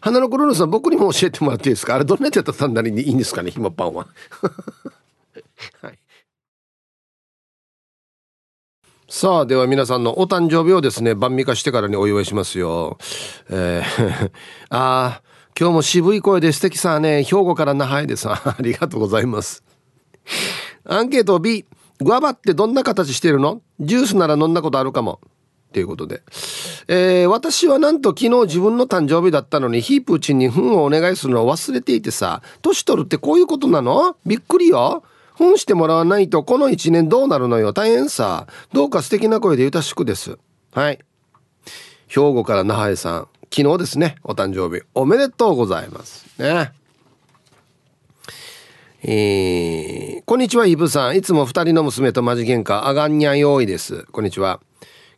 [0.00, 1.94] 花のクローさん僕にも教えてもらっていいですか？
[1.94, 4.06] あれどんなやつ畳んだらいいんですかね紐パンは
[5.82, 5.98] はい
[9.12, 12.96] さあ、では皆さんのお誕生日をですね、晩味化してからにお祝いしますよ。
[13.50, 14.30] えー、
[14.70, 15.22] ああ、
[15.58, 18.28] 今日も渋い声で素敵さね、兵庫から那覇へです。
[18.30, 19.64] ありがとうございます。
[20.84, 21.66] アンケート B、
[21.98, 23.62] グアバってどんな形してるの？
[23.80, 25.20] ジュースなら飲んだことあるかも。
[25.72, 26.22] ということで。
[26.88, 34.16] えー、私はなんと昨日自分の誕生日だったのにヒープーチンに糞をお願いするのを忘れていてさ、年取るってこういうことなの？
[34.26, 35.02] びっくりよ。
[35.34, 37.72] 本してもらわないとこの1年どうなるのよ。
[37.72, 38.46] 大変さ。
[38.72, 40.38] どうか素敵な声でゆたしくです。
[40.72, 40.98] はい。
[42.08, 44.16] 兵庫から那覇江さん昨日ですね。
[44.22, 44.82] お誕生日。
[44.94, 46.26] おめでとうございます。
[46.38, 46.72] ね。
[49.02, 51.16] えー、こんにちはイブさん。
[51.16, 52.84] いつも2人の娘とマジ喧嘩。
[52.84, 54.04] あがんにゃ用意です。
[54.12, 54.60] こんにちは。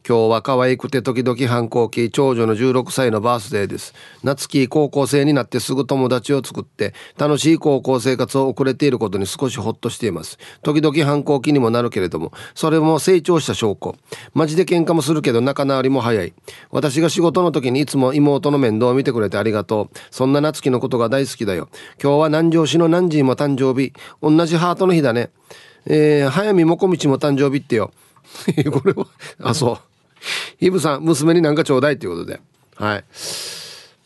[0.07, 3.95] 今日は可愛くて時々反抗期長女の16歳のバースデーです。
[4.25, 10.39] 夏希高校生になってすぐ友達を作って楽しい高校生活を送れていることに少しホッとしています。
[10.63, 13.95] 時々反抗期にもなるけれどもそれも成長した証拠。
[14.35, 16.33] マジで喧嘩もするけど仲直りも早い。
[16.73, 19.99] 私が仕事の時にいつも妹の面倒を見てくれてありがとう。
[20.11, 21.69] そんな夏希のことが大好きだよ。
[22.03, 23.93] 今日は南城市の南寺も誕生日。
[24.21, 25.31] 同じハートの日だね。
[25.87, 27.93] えー、早見もこみちも誕生日ってよ。
[28.73, 29.07] これは
[29.41, 29.92] あそう。
[30.61, 32.41] イブさん、娘になんかちょうだいということで。
[32.77, 33.05] はい。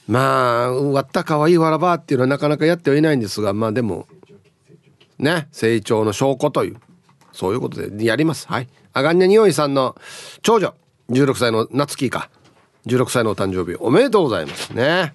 [0.09, 4.07] まあ、割った可愛いわらばっていうのはなかなかやってはいないんですが、まあでも、
[5.19, 6.77] ね、成長の証拠という、
[7.33, 8.47] そういうことでやります。
[8.47, 8.69] はい。
[8.93, 9.97] アガンニャニオイさんの
[10.43, 10.75] 長女、
[11.11, 12.31] 16歳の夏希か。
[12.87, 15.13] 16歳のお誕生日おめでとうございますね。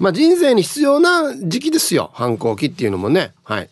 [0.00, 2.10] まあ人生に必要な時期ですよ。
[2.12, 3.32] 反抗期っていうのもね。
[3.44, 3.70] はい。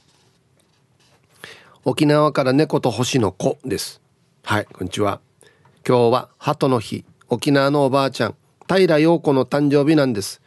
[1.85, 4.01] 沖縄から猫と星の子です。
[4.45, 5.21] はい、こんにちは。
[5.87, 8.37] 今日は鳩の日沖縄のおばあちゃん
[8.69, 10.41] 平陽子の誕生日なんです。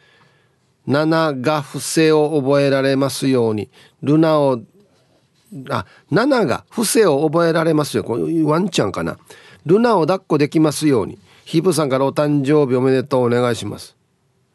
[0.86, 3.70] 七が伏せを覚えられますように。
[4.02, 4.60] ルナを
[5.70, 9.18] あ七が伏せを覚えられますよこういうワンちゃんかな。
[9.64, 11.18] ルナを抱っこできますように。
[11.44, 13.96] ヒブさんからお誕生日おめでとうお願いします。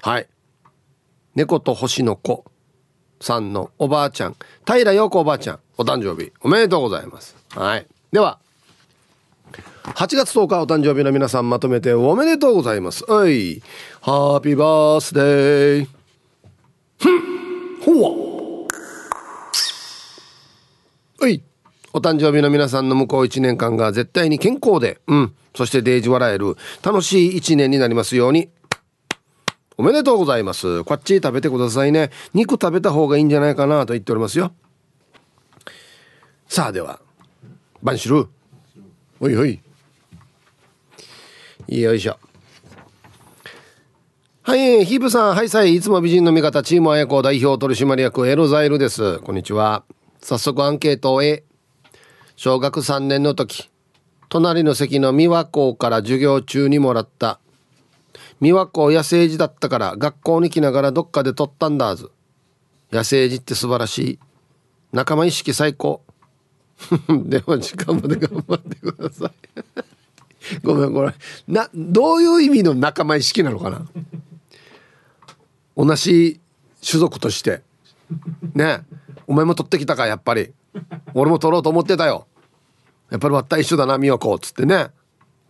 [0.02, 0.28] はい。
[1.36, 2.44] 猫と星の子
[3.22, 7.36] さんのおばあちゃん平陽子おばあちゃんお誕生日おめでとうございます。
[7.50, 7.88] はい。
[8.12, 8.40] では
[9.84, 13.04] 8月10日お誕生日の皆さんまとめておめでとうございます。
[13.10, 13.62] はい。
[14.02, 15.88] ハッピーバースデー。
[16.98, 18.32] ふんほわ。
[21.20, 21.44] はい。
[21.94, 25.36] お誕生日の皆さんの向こう1年間が絶対に健康で、うん。
[25.56, 28.50] そしてデージ笑える楽しい1年になりますように。
[29.78, 30.84] おめでとうございます。
[30.84, 32.12] こっち食べてくださいね。
[32.34, 34.54] 肉食べた方がいいんじゃないかなと言っておりますよ。
[36.48, 37.00] さあでは
[37.82, 38.28] バンシル
[39.24, 39.62] おいおい。
[41.68, 42.18] よいしょ。
[44.42, 49.20] はい、ヒープさん、はいさい、いつも美人の味方、チーム綾子代表取締役エロザイルです。
[49.20, 49.84] こんにちは。
[50.24, 51.44] 早速アンケートをへ。
[52.36, 53.70] 小学3年の時、
[54.28, 57.40] 隣の席の美和校から授業中にもらった。
[58.42, 62.10] 美和校野生児だったから学校に来ながらどっかで撮ったんだず
[62.92, 64.20] 野生児って素晴らしい。
[64.92, 66.02] 仲間意識最高。
[67.26, 69.32] では時間まで頑張ってください。
[70.64, 71.14] ごめんこれ
[71.48, 73.86] などういう意味の仲間意識なのかな？
[75.78, 76.40] 同じ
[76.86, 77.62] 種族として。
[78.54, 78.84] ね
[79.28, 80.52] お前も取ってきたかやっぱり。
[81.14, 82.28] 俺も取ろうと思ってたよ。
[83.10, 84.88] やっぱり割った一緒だな美和子っつってね。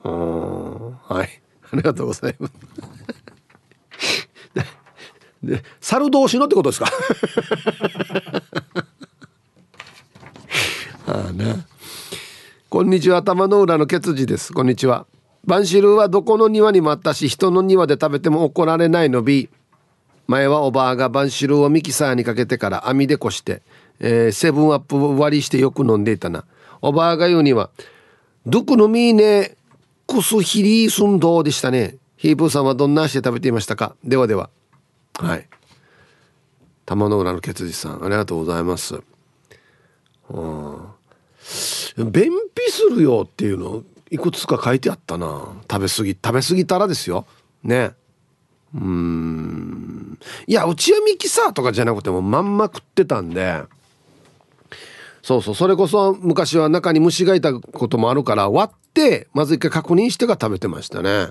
[0.03, 0.97] うん。
[1.03, 1.41] はい。
[1.71, 2.53] ありがとうございます。
[5.43, 6.91] で猿同士のってことですか？
[11.11, 11.65] ああな
[12.69, 13.17] こんにちは。
[13.17, 14.53] 頭の裏のケツジです。
[14.53, 15.05] こんにちは。
[15.45, 19.49] バンシルはどこの庭にもあったし人の庭で食べても怒られないの B
[20.27, 23.61] 前はおばあがバンシルをミキサーにかけてから網でこして、
[23.99, 26.45] えー、セブンアップ割りしてよく飲んでいたな。
[26.81, 27.71] おばあが言うには
[28.47, 29.57] 「ドクのミーネ
[30.07, 31.97] クスヒリースンドでしたね。
[32.15, 33.97] ヒープーさんはどんな足で食べていましたか？
[34.05, 34.49] ではでは。
[35.15, 35.45] はい。
[36.85, 39.01] 玉の裏のケツジさんありがとうございます。
[40.29, 40.60] うん
[41.97, 45.53] 便秘するよっていうのいくつか書いてあったな。
[45.69, 47.25] 食べ過ぎ食べ過ぎたらですよ。
[47.63, 47.91] ね。
[48.73, 50.19] うん。
[50.47, 53.63] いやうちはミキサーとかじゃなくてもまんま食ってたんで。
[55.21, 55.55] そうそう。
[55.55, 61.27] それこそ昔は中に虫がいたこともあるから割ってまず一回確認してから食べてましたね。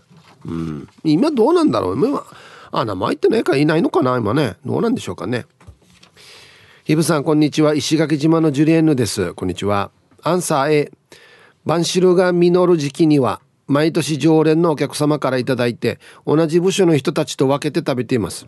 [0.46, 0.88] うん。
[1.05, 1.96] 今どうなんだろう。
[1.96, 2.25] 今
[2.73, 4.57] 穴開いてないからいないのかな今ね。
[4.64, 5.46] どうなんでしょうかね。
[6.85, 7.75] ひぶさんこんにちは。
[7.75, 9.35] 石垣島のジュリエンヌです。
[9.35, 9.90] こんにちは。
[10.22, 10.92] アンサー A
[11.64, 18.46] バンシルが実る時期には毎年常連のお客様から頂いて同じ部署の人たちと分けて食べています。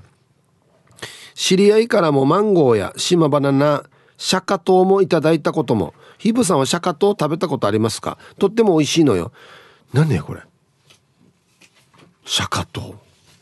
[1.35, 3.85] 知り合いからもマンゴーや島バナナ
[4.19, 8.19] シャカトウもいただいたこともヒブさんはシャカトウ食べたことありますか？
[8.39, 9.33] とっても美味しいのよ。
[9.93, 10.43] 何ねこれ？
[12.25, 12.95] シャカトウ。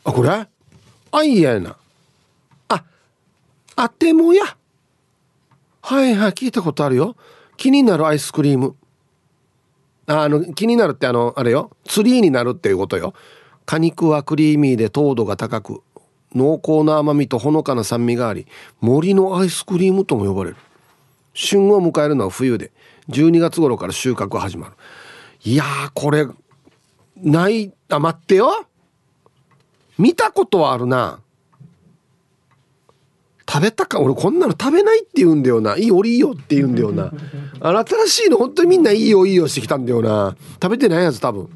[0.03, 0.47] あこれ？
[1.11, 1.75] あいやな。
[2.69, 2.83] あ
[3.75, 4.43] あてもや。
[5.81, 7.15] はいはい聞いたことあるよ。
[7.61, 8.75] 気になるアイスクリーム。
[10.07, 11.69] あの気になるってあのあれよ。
[11.85, 13.13] ツリーになるっていうことよ。
[13.67, 15.83] 果肉はクリーミーで糖度が高く
[16.33, 18.47] 濃厚な甘みとほのかな酸味があり
[18.79, 20.55] 森のアイスクリームとも呼ばれる。
[21.35, 22.71] 旬を迎えるのは冬で
[23.09, 24.73] 12月頃から収穫が始まる。
[25.43, 26.25] いやこれ
[27.15, 28.65] ないあ待ってよ。
[29.99, 31.19] 見たことはあるな。
[33.51, 33.99] 食べたか？
[33.99, 35.75] 俺こんなの食べないって言うんだよな。
[35.77, 37.11] いいよいいよって言うんだよな。
[37.59, 40.35] あの新しいの本当にみんないいよいいよしてきたんだよな。
[40.61, 41.49] 食べてないやつ多分。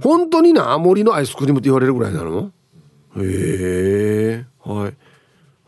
[0.00, 2.50] 本当にな森のアイスクリームって言われるぐらいなの？
[3.18, 4.94] へえはい。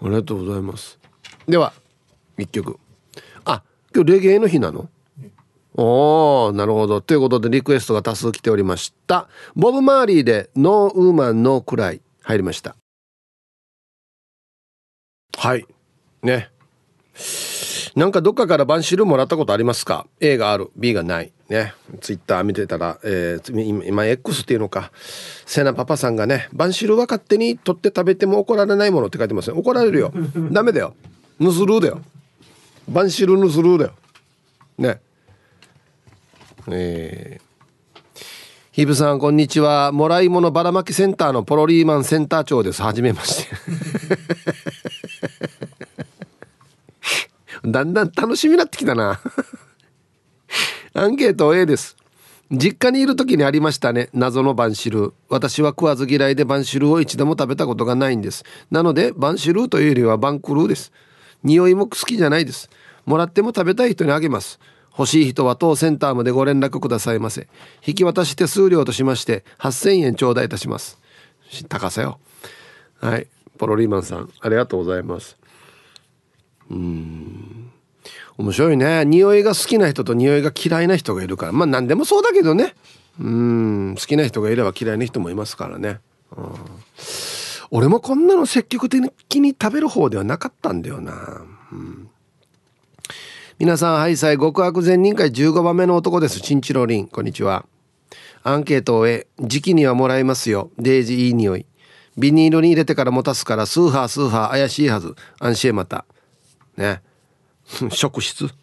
[0.02, 0.98] ありがとうございます。
[1.46, 1.72] では
[2.36, 2.76] 一曲。
[3.94, 4.90] 今日レゲエの日なの？
[5.74, 7.00] おー、なるほど。
[7.00, 9.28] ということでリクエストが多数来ておりました。
[9.56, 12.76] ボブ・マーリーでノーウーマンノークライ入りました。
[15.38, 15.64] はい。
[16.24, 16.50] ね。
[17.94, 21.32] なんかどっかからバンシルもらったことありますか ?A がある、B がない。
[21.48, 21.74] ね。
[22.00, 24.90] ツイッター見てたら、えー、今 X っていうのか、
[25.46, 29.56] セナパパさんがね、バンシルは勝手に取って食べても怒られないものって書いてますね。
[29.56, 30.12] 怒られるよ。
[30.50, 30.94] ダメだよ。
[31.38, 32.02] ヌスルーだよ。
[32.88, 33.92] バンシルヌスルーだよ
[34.78, 35.00] ね
[36.70, 38.20] えー、
[38.72, 43.56] ヒブさんこんにちはもらい物ばらまきセンターのポロリーマンセンター長ですはじめまして
[47.72, 49.20] だんだん楽しみになってきたな。
[50.94, 51.96] アンケート A です。
[52.50, 54.08] 実家にいる時にありましたね。
[54.14, 58.44] 謎のバンシル私は食わず嫌いでバンシルを一度も食べたことがないんです。
[58.70, 60.92] なのでバンシルというよりはバンクルーです。
[61.44, 62.70] 匂いも好きじゃないです。
[63.04, 64.58] もらっても食べたい人にあげます。
[64.98, 67.48] 欲しい人は当センターまでご連絡くださいませ。
[67.86, 70.98] 引き渡し手数料としまして8000円頂戴いたします。
[71.68, 72.18] 高さよ。
[73.00, 73.28] はい。
[73.58, 75.36] ポロリーマンさんありがとうございます。
[76.70, 77.70] うん。
[78.36, 79.04] 面白いね。
[79.04, 81.52] 匂いが好きな人と匂いが嫌いな人がいるから。
[81.52, 82.74] まあ何でもそうだけどね。
[83.20, 83.94] うん。
[83.98, 86.00] 好きな人がいれば嫌いな人もいますからね、
[86.36, 86.54] うん、
[87.70, 91.42] 俺もこんなの積極的に食べる方ではなかったんだよな、
[91.72, 92.08] うん、
[93.58, 95.30] 皆さんハイサイ極悪善人会。
[95.30, 96.40] 15番目の男です。
[96.40, 97.08] チンチロリン。
[97.08, 97.66] こんにちは。
[98.44, 100.70] アンケートを終え時期にはもらいますよ。
[100.78, 101.66] デージいい匂い。
[102.16, 105.16] ビニールに入れてから持たすからスーハースーハー怪しいはず。
[105.40, 106.04] 安心また。
[106.78, 107.02] ね。
[107.90, 108.48] 職質？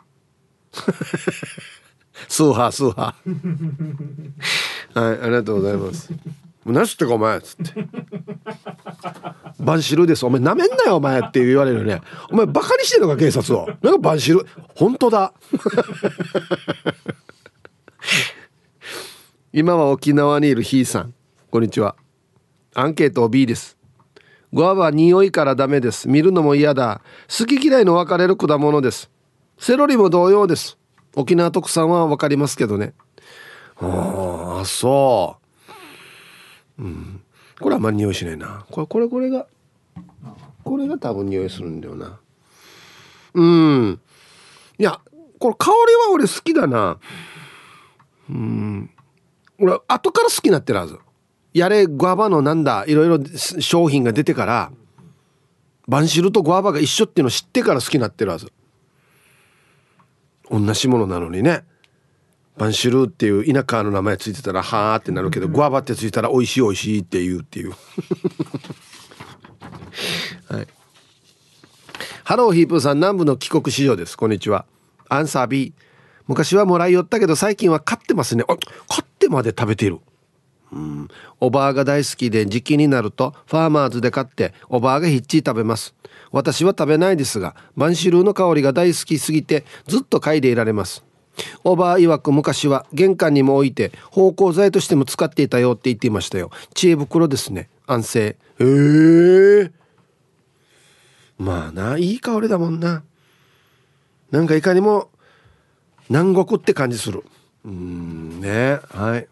[2.27, 3.31] スーハースーハー。
[4.99, 6.09] はいありがとうございます。
[6.65, 7.87] 何すってかお前っつって。
[9.59, 10.25] バンシルです。
[10.25, 12.01] お前なめんなよお前って言われるよね。
[12.31, 13.67] お前バカにしてんのか警察を。
[13.81, 15.33] なんかバンシル本当だ。
[19.53, 21.13] 今は沖縄にいるひーさん。
[21.51, 21.95] こんにちは。
[22.73, 23.77] アンケート B です。
[24.55, 26.07] ゴアは匂いからダメです。
[26.07, 27.01] 見るのも嫌だ。
[27.27, 29.11] 好き嫌いの分かれる果物です。
[29.57, 30.77] セロリも同様です。
[31.13, 32.93] 沖縄特産は分かりますけどね。
[33.81, 35.35] ああそ
[36.79, 36.83] う。
[36.83, 37.21] うん。
[37.59, 38.65] これあんまり匂いしないな。
[38.71, 39.45] これこれこれが
[40.63, 42.17] これが多分匂いするんだよな。
[43.33, 43.99] うん。
[44.77, 45.01] いや
[45.37, 46.97] これ香りは俺好きだな。
[48.29, 48.89] うん。
[49.59, 50.97] 俺後から好きになってるはず。
[51.55, 53.25] やれグアバのなんだいろいろ
[53.61, 54.73] 商品が出てから
[55.87, 58.51] バンシルとグアバが一緒っていうのを知ってから好きになってるはず。
[60.51, 61.63] 同じものなのにね。
[62.57, 67.71] バンシルっていう田舎の名前ついてたらはーってなるけどグアバってついたら美味しい美味しいって言うっていう。
[70.49, 70.67] はい。
[72.25, 74.17] ハローヒープーさん南部の帰国子女です。
[74.17, 74.65] こんにちは。
[75.07, 75.73] アンサー B
[76.27, 78.43] 昔はもらいよったけど最近は買ってますね。
[78.45, 78.59] あ買
[79.01, 79.99] ってまで食べている。
[80.75, 81.07] うん。
[81.39, 85.95] おばあが大好きで時期になるとファーマーズで買っておばあがひっちり食べます。
[86.31, 91.03] 私は食べないですがバンシルーの香りが大好きすぎてずっと嗅いでいられます。
[91.63, 96.51] おばあ曰く昔は玄関にも置いて芳香剤としても使っていたよって言っていましたよ。
[96.73, 97.69] 知恵袋ですね。
[97.87, 98.21] 安静。
[98.21, 98.63] へえ。
[98.63, 99.71] ー、
[101.37, 103.03] まあないい香りだもんな。
[104.31, 105.09] なんかいかにも
[106.09, 107.23] 南国って感じする。
[107.63, 109.27] うんねはい。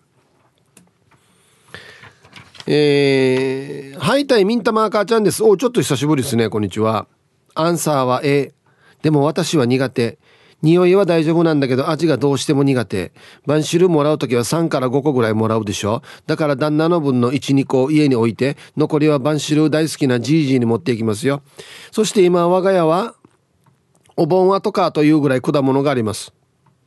[2.66, 5.44] えー、ハイタイミンタマーカーちゃんです。
[5.44, 6.48] おちょっと久しぶりですね。
[6.50, 7.08] こんにちは。
[7.56, 8.54] アンサーは A。
[9.02, 10.18] でも私は苦手。
[10.62, 13.12] 匂いは大丈夫なんだけど味がどうしても苦手。
[13.46, 16.02] バンシルもらう時は3から5個ぐらいもらうでしょ。
[16.26, 21.42] だから旦那の分の1、2個を家に置いて、残りはバンシル大好きなジージーに持っていきますよ。
[21.92, 23.16] そして今我が家は、
[24.16, 26.34] お盆後かというぐらい果物があります。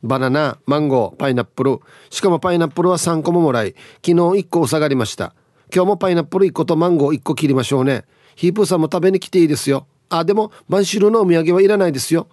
[0.01, 1.79] バナナ、マンゴー、パイナップル。
[2.09, 5.35] しかもパイナップルは3個ももらい、昨日1個下がりました。
[5.73, 8.05] 今日もパイナップル1個とマンゴー1個切りましょうね。
[8.35, 9.87] ヒープーさんも食べに来ていいですよ。
[10.09, 12.27] あでもバンシルのお土産はいらないですよ。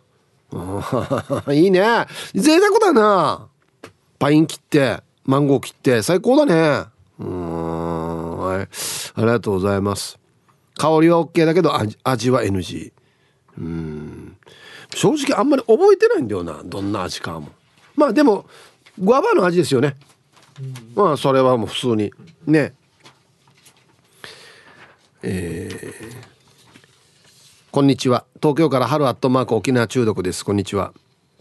[1.50, 1.80] いいね。
[2.34, 3.48] 贅沢だな。
[4.18, 6.02] パイン切ってマンゴー切って。
[6.02, 6.84] 最高だね。
[7.18, 8.38] うん。
[8.38, 8.68] はい。
[9.14, 10.18] ありがとうございます。
[10.76, 12.92] 香りは OK だけど味味は NG
[13.58, 14.36] うん。
[14.94, 16.60] 正直あんまり覚えてないんだよな。
[16.64, 17.48] どんな味かも。
[17.96, 18.46] まあでも
[18.98, 19.96] グアバの味ですよね。
[20.94, 22.12] まあそれはもう普通に。
[22.46, 22.74] ね。
[25.26, 26.14] えー、
[27.70, 28.26] こんにちは。
[28.42, 30.44] 東京から春アットマーク沖縄中毒です。
[30.44, 30.92] こんにちは。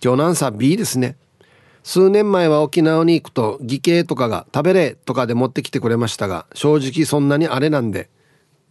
[0.01, 1.17] 今日のアンサー B ですね。
[1.83, 8.09] 数年前は沖縄に行くと義兄とかが食べれとかで持ってきてくれましたが正直そんなにあれなんで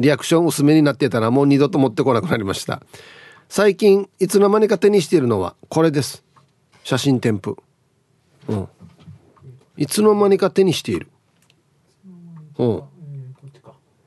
[0.00, 2.82] リアクション薄めになってたらもう二度と持ってこなくなりました。
[3.50, 6.24] 最近いつの間にか手にしているのはこれです。
[6.84, 7.60] 写真添付。
[8.48, 8.68] うん。
[9.76, 11.08] いつの間にか手にしている。
[12.56, 12.82] うん。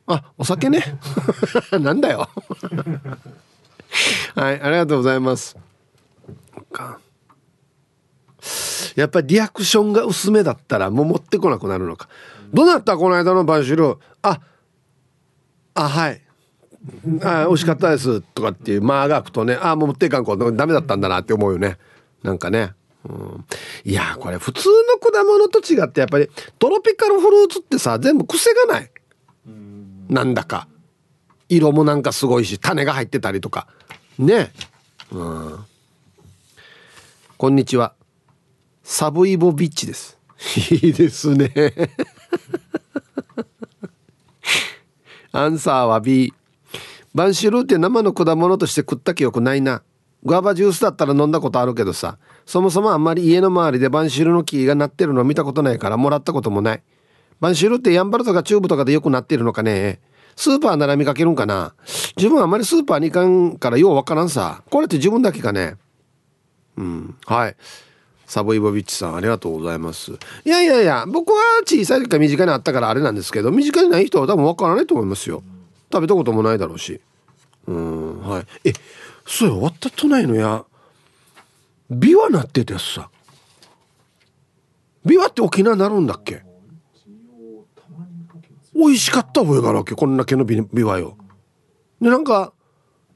[0.08, 1.00] あ、お酒ね。
[1.80, 2.30] なんだよ。
[4.36, 5.58] はい、ありがとうございます。
[8.96, 12.08] やっぱりリアクションが薄めだったらもう持ってこなくなるのか。
[12.54, 13.98] どうなったこの間のバンシル。
[14.22, 14.40] あ、
[15.74, 16.22] あ、はい。
[17.24, 21.78] あ美味しかったですとかっていう間が空くとねあもう持っていかんこダメだったんだなって思うよね
[22.22, 22.74] なんかね、
[23.10, 23.46] うん、
[23.84, 26.30] いやこれ普通の果物と違ってやっぱり
[26.60, 28.92] トロピカルフルーツってさ全部癖がない
[30.10, 30.68] なんだか。
[31.50, 33.68] 色もなんかすごいし種が入ってたりとか。
[34.18, 34.52] ね。
[35.12, 35.66] うん。
[37.38, 37.94] こんにちは。
[38.84, 40.18] サブイボビッチです。
[40.72, 41.52] いいですね。
[45.32, 46.34] アンサーは B
[47.14, 49.82] バンシルーって生の果物として食った記憶ないな。
[50.24, 52.18] グアバジュースだったら飲んだことあるけどさ。
[52.46, 56.84] そもそもあんまり家の周りでバンシルの木がなってるの見たことないからもらったこともない。
[57.40, 60.00] バンシルってヤンバルとかチューブとかでよくなってるのかね？
[60.36, 61.74] スーパーなら見かけるんかな？
[62.18, 64.64] 自分あんまりスーパーに行かんからようわからんさ。
[64.70, 65.76] これって自分だけかね？
[66.78, 67.18] うん。
[67.26, 67.56] はい。
[68.26, 70.12] サボイボビッチさんありがとうございます。
[70.46, 75.44] いやいやいや僕は小さい時から身近にあったからあれなんですけど身近にない人は多分わからないと思いますよ。
[75.94, 77.00] 食べたこともないだろうし。
[77.68, 78.22] うん。
[78.22, 78.46] はい。
[78.66, 78.74] え
[79.28, 80.66] そうや終わったとないのや。
[81.90, 83.10] ビワなってたやつさ。
[85.06, 86.44] ビワって沖縄になるんだっけ？
[88.76, 89.96] 美味しかった覚えがあるわけ。
[89.96, 91.18] こんな毛のビビワよ
[92.02, 92.54] でなんか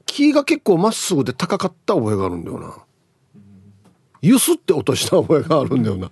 [0.06, 2.76] 木が結構まっすぐで高かった覚えがあるんだよな。
[4.22, 6.10] ゆすって落とした覚えがあるんだよな。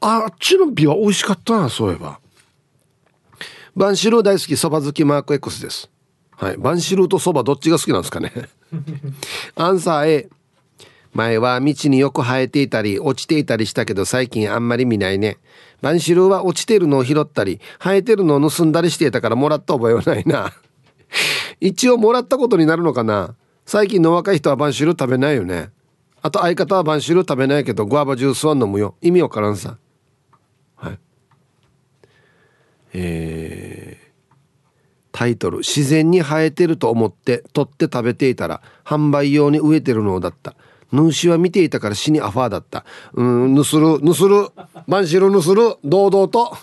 [0.00, 2.20] あっちの美は美味しかったなそういえば。
[3.76, 5.90] バンシルー大好きそば好きマーク X です。
[6.32, 6.56] はい。
[6.56, 8.32] バンシルーとそばどっちが好きなんですかね。
[9.56, 10.28] アンサー A
[11.12, 15.38] 前は道によく生えていたり落ちていたりしたけど最近あんまり見ないね。
[15.80, 20.52] バンシルは落ちてるのを拾ったり生えてるのを盗んだりしていたからもらった覚えはないな。
[21.60, 23.34] 一応もらったことになるのかな。
[23.64, 25.70] 最近の若い人はバンシル食べないよね。
[26.20, 28.96] あと相方はバンシル食べないけどグアバジュースは飲むよ。
[29.00, 29.78] 意味わからんさ。
[30.74, 30.98] はい。
[32.94, 34.08] えー、
[35.12, 40.56] タイトル「自然に生えてると思って取って食べていたら販売用に植えてるのだった」
[40.92, 42.84] ヌーシは見ていたから死にアファーだった
[43.14, 43.54] うん。
[43.54, 44.48] ぬするぬする。
[44.86, 45.76] バンシルぬする。
[45.84, 46.56] 堂々と。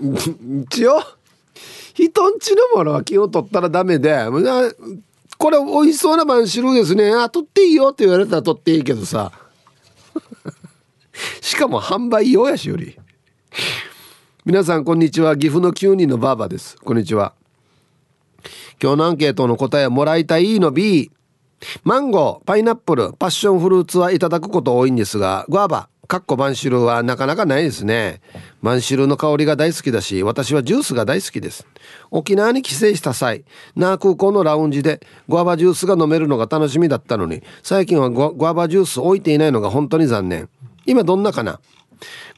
[0.00, 1.00] 一応
[1.94, 4.26] 人んちのものは気を取ったらダメで。
[5.38, 7.12] これ美味しそうなバンシルですね。
[7.12, 9.32] あ取っていいよって言われたら取っていいけどさ。
[11.40, 12.96] しかも販売用やしより。
[14.44, 15.36] 皆さんこんにちは。
[15.36, 16.76] 岐阜の9人のバーバです。
[16.76, 17.34] こんにちは。
[18.82, 21.12] 今日のアンケートの答えはもらいたいの B
[21.84, 28.20] マンゴーパイナップルパッションフルーツはいただくこと多いんですがグアバかっこバンシルはなかなかないですね。
[28.60, 31.64] バンシルの香りが大好きだし私はジュースが大好きです。
[32.10, 33.44] 沖縄に帰省した際
[33.76, 40.50] 那覇空港のラウンジでグアバジュースが飲めるのが楽しみだったのに最近はグアバジュース置いていないのが本当に残念。
[40.84, 41.60] 今どんなかな？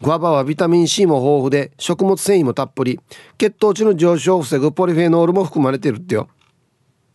[0.03, 3.01] グアバはビタミン C も豊富で食物繊維もたっぷり。
[3.39, 6.29] 血糖値の上昇を防ぐポリフェノールも含まれてるってよ。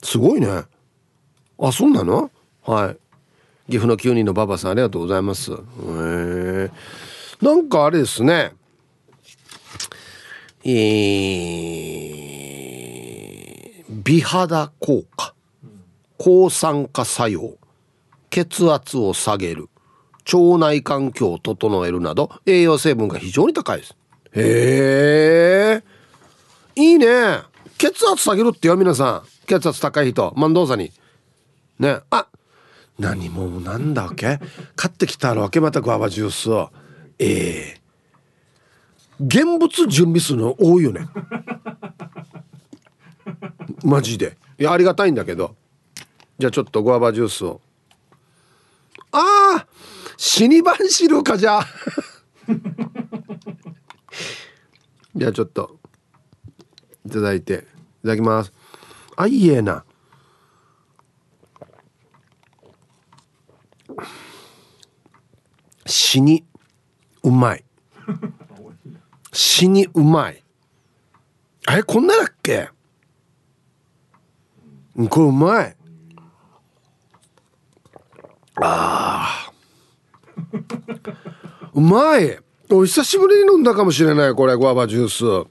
[0.02, 0.64] すごいね。
[1.60, 2.32] あそうなの？
[2.64, 2.98] はい。
[3.72, 5.52] 岐阜の9人のババさんありがとうございます。
[5.52, 6.72] へえ。
[7.42, 8.54] なんかあれですね。
[10.64, 15.34] えー、美肌効果。
[16.18, 17.58] 抗酸化作用。
[18.30, 19.70] 血圧を下げる。
[20.32, 23.96] 腸内環境を整えるなど栄養成分が非常に高いです。
[24.34, 25.84] へえ
[26.76, 27.40] いいね。
[27.78, 29.48] 血圧下げるってよ皆さん。
[29.48, 30.34] 血圧高い人。
[30.38, 30.92] 万動作に。
[31.80, 32.02] ね。
[32.12, 32.28] あ
[33.00, 34.40] 何もなんだわけ？
[34.76, 35.60] 買ってきたわけ？
[35.60, 36.70] またグアバジュースを。
[37.18, 37.82] ええ。
[39.22, 41.08] ー、現物準備するの多いよね。
[43.84, 44.38] マジで。
[44.60, 45.56] いやありがたいんだけど。
[46.38, 47.62] じゃあちょっとグアバジュースを。
[49.12, 49.66] ああ
[50.22, 51.60] 死にバンシルかじゃ。
[51.60, 51.68] あ
[55.16, 55.80] じゃあちょっと。
[57.06, 57.54] いただいて。
[57.54, 57.58] い
[58.02, 58.52] ただきます。
[59.16, 59.86] あいいえな。
[65.86, 66.46] 死に
[67.24, 67.64] うまい。
[69.32, 70.44] 死にうまい。
[71.72, 72.70] えこんなだっけ？
[75.10, 75.78] これうまい。
[78.62, 79.39] あ
[81.74, 82.38] うまい。
[82.72, 85.50] お久しぶりに飲んだかもしれないこれグアバジュース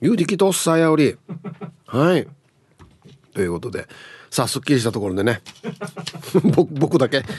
[0.00, 1.16] ゆうりきとっさやおり。
[1.86, 2.28] はい。
[3.32, 3.86] ということで
[4.30, 5.40] さあすっきりしたところでね。
[6.78, 7.24] 僕だけ。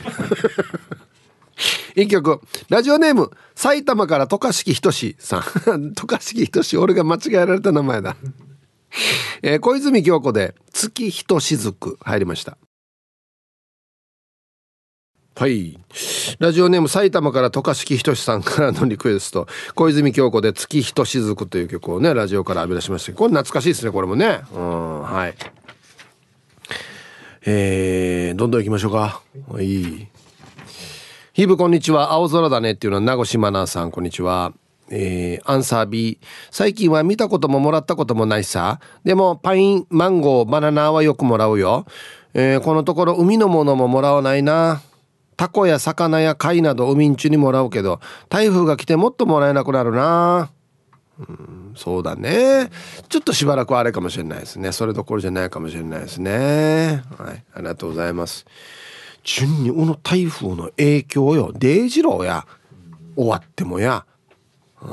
[1.96, 2.42] 一曲。
[2.70, 5.44] ラジオネーム埼玉から渡嘉敷仁さ
[5.76, 5.94] ん。
[5.94, 8.16] 渡嘉敷仁俺が間違えられた名前だ。
[9.42, 12.58] えー、小泉京子で月ひとしずく入りました。
[15.38, 15.78] はい
[16.40, 25.36] ラジオネーム埼玉から渡嘉敷仁さんからのリクエスト小泉京子で月ひとしずくという曲をねラジオから浴び出しましたこれ懐かしいですねこれもねうんはい
[27.46, 29.22] えー、どんどん行きましょうか。
[29.50, 30.10] はい。
[31.32, 32.12] ヒブこんにちは。
[32.12, 34.52] 青空だねっていうのは名越真奈さんこんにちは。
[34.90, 36.20] えー、アンサー B。
[36.52, 38.82] 最近は見たことももらったこともないさ。
[39.06, 41.86] でもパイン、マンゴー、バナナはよくもらうよ。
[42.34, 44.82] えー、このところ海のものももらわないな。
[45.38, 50.50] タコや魚や貝など海んちにもらうけど、台風が来てもっともらえなくなるな。
[51.20, 52.70] うんそうだね。
[53.08, 54.72] ちょっとしばらくあれかもしれないですね。
[54.72, 57.04] それどころじゃないかもしれないですね。
[57.18, 58.46] はいありがとうございます。
[59.24, 61.52] 順にこの台風の影響よ。
[61.54, 62.46] デイジローや。
[63.16, 64.06] 終わってもや。
[64.82, 64.90] うん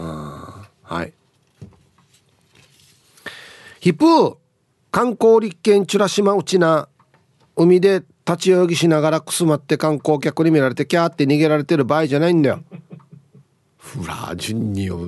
[0.82, 1.12] はい。
[3.80, 4.36] ヒプー
[4.90, 6.88] 観光立県チュラ島うちな
[7.56, 12.60] 海で立ち泳ぎしながらくすまって観光客に見られてキャーって逃げられてる場合じゃないんだよ。
[13.76, 14.98] フラージュニオ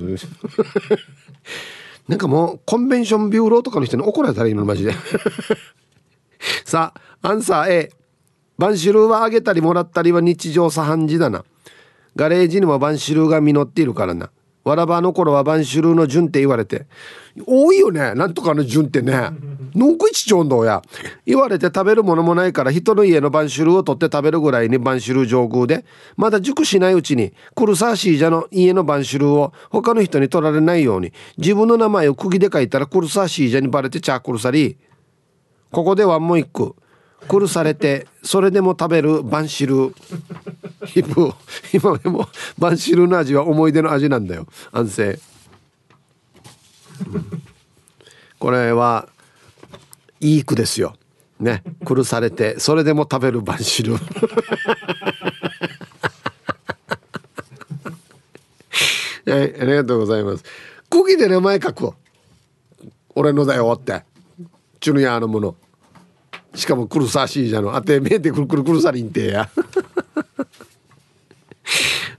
[2.07, 4.93] なんかもうコンベンションビューローとかの人に怒られたらいいのマジで。
[6.63, 7.91] さあアンサー A
[8.57, 11.43] バンシルーはあげたりもらったりは日常茶飯事だな。
[12.15, 14.31] ガレージにもバンシルーが実っているからな。
[14.67, 16.85] わらばの頃は晩秋の順って言われて。
[17.45, 18.13] 多いよね。
[18.15, 19.29] なんとかの順ってね。
[19.75, 20.81] のんこ一丁どうや。
[21.25, 34.75] 言われて食べるものもないから人の家の晩秋を取って食べるぐらいに晩秋上空でまだ熟しないうちにクルサーシージャの家の晩秋を他の人に取られないように自分の名前を釘で書いたらクルサーシージャにバレてチャークルサリー。
[35.71, 36.75] ここではもう一句。
[37.27, 39.49] 苦されてそれでも食べるバン
[40.87, 41.33] シルヒプ
[41.73, 42.27] 今でも
[42.57, 44.47] バンシルの味は思い出の味なんだよ。
[44.71, 45.19] 安静、
[48.39, 49.09] これは
[50.19, 50.95] いい句ですよ。
[51.39, 51.63] ね。
[51.83, 53.99] 苦されてそれでも食べるバンシルは
[59.35, 60.43] い、ありがとうございます。
[60.89, 61.93] 釘で名前書く
[63.13, 64.03] 俺のだよって。
[64.79, 65.55] チュヌヤーのもの。
[66.55, 67.75] しかもクルサシーじゃの。
[67.75, 69.49] あてめえでくるくるくるさりんてや。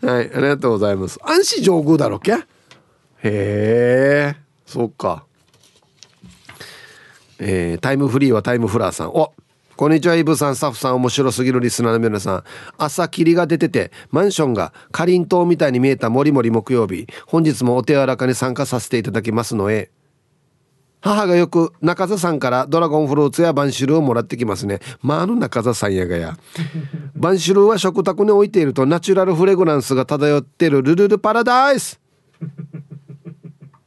[0.02, 1.18] はいありがとうございます。
[1.22, 2.32] 安心上空だろけ？
[2.32, 2.38] へ
[3.22, 5.24] えそっか。
[7.40, 9.08] えー、タイムフリーはタイムフラーさん。
[9.08, 9.32] お
[9.76, 10.56] こんにちはイブさん。
[10.56, 12.44] スタッフさん面白すぎるリスナーの皆さん。
[12.78, 17.06] 朝霧が出ててマンションがかりんとうみたいに見えたもりもり木曜日。
[17.26, 19.90] 本日もお手柔らかに参加させていただきますのへ
[21.00, 24.80] 母がよく中座さんからドラゴンフルーツやバンシルをもらってきますね。
[25.00, 26.36] まああの中座さんやがや。
[27.14, 32.00] バンシルは食卓に置いているとナチュラルフレグランスが漂ってるルルルパラダイス。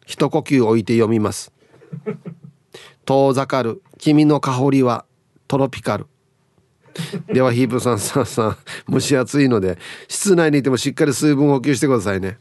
[0.05, 1.51] 一呼吸置いて読みます。
[3.05, 3.81] 遠ざかる。
[3.97, 5.05] 君の香りは
[5.47, 6.07] トロピカル。
[7.33, 8.57] ではヒープさんさんさん
[8.91, 9.77] 蒸し暑いので
[10.09, 12.37] 室内にいてもしっかり水分補給してくださいね。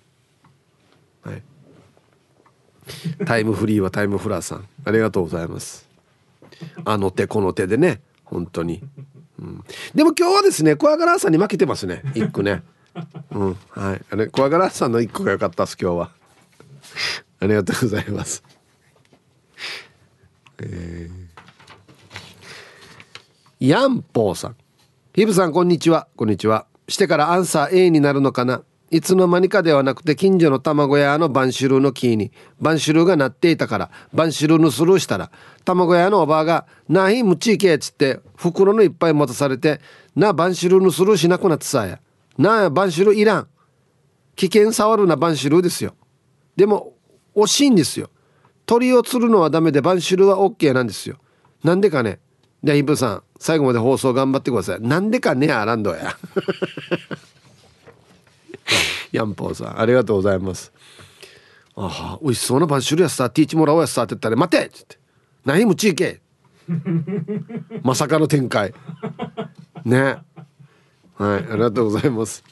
[3.27, 4.67] タイムフリーはタイムフラーさん。
[4.85, 5.89] ありがとうございます。
[6.85, 8.83] あの手この手でね本当に、
[9.39, 9.65] うん、
[9.95, 12.03] でも今日はですね怖がらさんに負けてますね。
[12.15, 12.63] 一句ね。
[13.31, 13.57] うん。
[13.71, 14.03] はい。
[14.11, 16.11] あれ怖がらさんの一個が良かったです今日は。
[17.41, 18.43] ありがとうございます。
[20.59, 24.57] えー、ヤンポーさん。
[25.15, 26.07] ヒブさんこんにちは。
[26.17, 26.67] こんにちは。
[26.89, 28.63] してからアンサー A になるのかな？
[28.91, 35.31] いつの間にかではなくて近所の卵屋のバンシルーの木にバンシルーが鳴っていたからバンシュルーのスルーしたら
[35.65, 39.81] 卵屋のおばあが「なひむちいけ」っつって袋のいっぱい持たされて
[40.17, 42.01] 「なバンシュルーのスルーしなくなってさや」
[42.37, 43.49] 「なあバンシルーいらん」
[44.35, 45.95] 危険触るなバンシルーですよ
[46.57, 46.95] でも
[47.37, 48.11] 惜しいんですよ。
[48.67, 51.17] 鳥を釣るのはダメでバンシュルーは OK なんですよ。
[51.65, 52.21] なんでかね。
[52.63, 54.81] でイブさん最後まで放送頑張ってください。
[54.81, 56.17] なんでかねアランドや。
[59.13, 60.73] ヤンポーさんありがとうございます。
[61.77, 63.31] ああ美味しそうなバンシュルやさ。
[63.31, 64.67] ティーチもらおうやさって言ったら待て!
[64.67, 64.99] っつって。
[65.45, 66.21] 何もちいけ!
[67.83, 68.73] まさかの展開。
[69.85, 70.19] ね。
[71.17, 72.45] はいありがとうございます。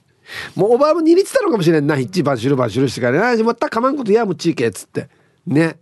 [0.54, 1.96] もうおばあも握ってたのかもしれんな。
[1.96, 3.42] 一バンシュルバンシュルしてからね。
[3.42, 3.70] また。
[3.70, 4.68] かまんことやむちいけ。
[4.68, 5.08] っつって。
[5.46, 5.78] ね。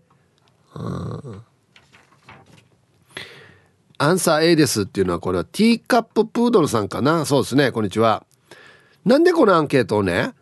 [0.74, 1.42] うん。
[3.98, 7.24] アンサー A ですっていうのはこれはティーカッププードルさんかな。
[7.24, 7.72] そうですね。
[7.72, 8.25] こんにちは。
[9.06, 10.32] なんでこのアンケートをね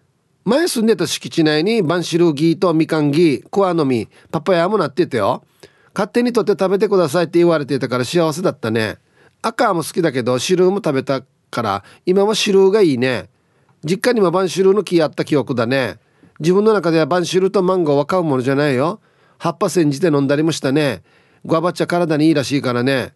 [0.45, 5.45] 前住んでた敷地内にバンシルギーとみかんギークワの実パパヤもなっててよ。
[5.95, 8.97] 勝手に取って食べてくださいって言われてたから幸せだったね。
[9.43, 13.29] 赤も好きだけど汁も食べたから今は汁がいいね。
[13.85, 15.99] 実家にもバンシルの木あった記憶だね。
[16.41, 19.01] 自分の中ではバンシルとマンゴーは買うものじゃないよ。
[19.39, 21.03] 葉っぱ煎じて飲んだりもしたね。
[21.45, 23.12] グアバチャ体にいいらしいからね。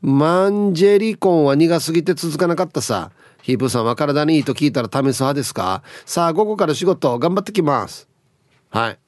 [0.00, 3.10] マンジェリコンは苦すぎて続かなかったさ。
[3.48, 5.82] ヒープさんは体にいいと聞いたら試す派ですか？
[6.04, 8.06] さあ午後から仕事頑張ってきます。
[8.68, 8.98] はい。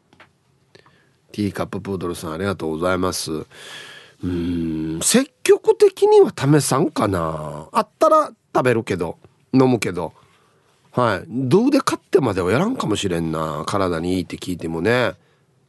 [1.30, 3.44] ティーカッププードルさんありがとうございます。
[4.24, 7.68] うん積極的には試さんかな。
[7.70, 9.18] あったら食べるけど
[9.52, 10.14] 飲むけど。
[10.92, 11.24] はい。
[11.28, 13.64] どうで買ってまではやらんかもしれんな。
[13.66, 15.16] 体にいいって聞いてもね。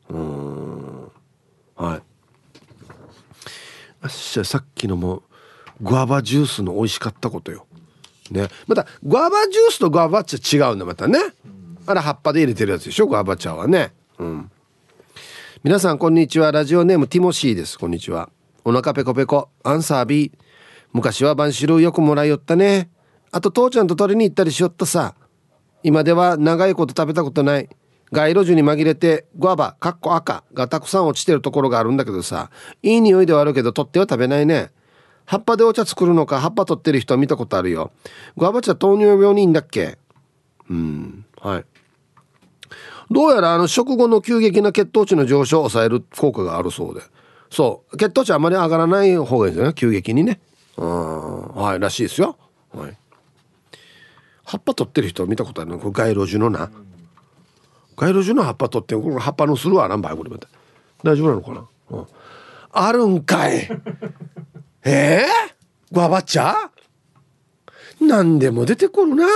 [0.10, 1.12] うん。
[1.76, 2.02] はい。
[4.02, 5.24] あっしゃさっきのも
[5.82, 7.66] グアバジュースの美味しかったことよ。
[8.32, 8.48] ね。
[8.68, 11.20] またグアバジュースとグアバ茶違うんだまたね。
[11.86, 13.94] あれ葉っぱで入れてるやつでしょグアバ茶はね。
[14.18, 14.52] うん。
[15.64, 16.52] 皆さんこんにちは。
[16.52, 17.78] ラジオネームティモシーです。
[17.78, 18.30] こんにちは。
[18.64, 19.50] お腹ペコペコ。
[19.64, 20.32] アンサー B
[20.94, 22.90] 昔はバンシルよくもらいよったね。
[23.32, 25.16] あと父ちゃんと取りに行ったりしよったさ。
[25.84, 27.70] 今では長いこと食べたことない。
[28.12, 32.50] 街路樹に紛れてグアバかっこ赤がたくさん落ちてるところがあるんだけどさ。
[32.84, 34.72] いい匂いではあるけど取っては食べないね。
[35.32, 37.94] 葉っぱでお茶作るのか葉っぱ取ってる人は見たことあるよ。
[38.36, 39.98] グアバ茶糖尿病にいいんだっけ？
[40.70, 41.26] うん。
[41.40, 41.66] はい。
[43.10, 47.02] どうやらあの食後の急激な血糖値の上昇を抑える効果があるそうで。
[47.50, 47.98] そう。
[47.98, 50.42] 血糖値あまり上がらない方がいいですよね急激にね。
[50.76, 52.36] うんはいらしいですよ。
[52.74, 52.98] はい。
[54.44, 55.80] 葉っぱ取ってる人見たことあるの？
[55.80, 56.70] これ街路樹のな。
[57.96, 60.50] 街路樹の葉っぱ取ってこれ葉っぱのするわなんばいこれまた
[61.06, 62.08] 大丈夫なのかな、うん、
[62.74, 63.70] あるんかい。
[64.84, 66.56] ええー、グアバッチャ？
[68.00, 69.28] 何でも出てくるな。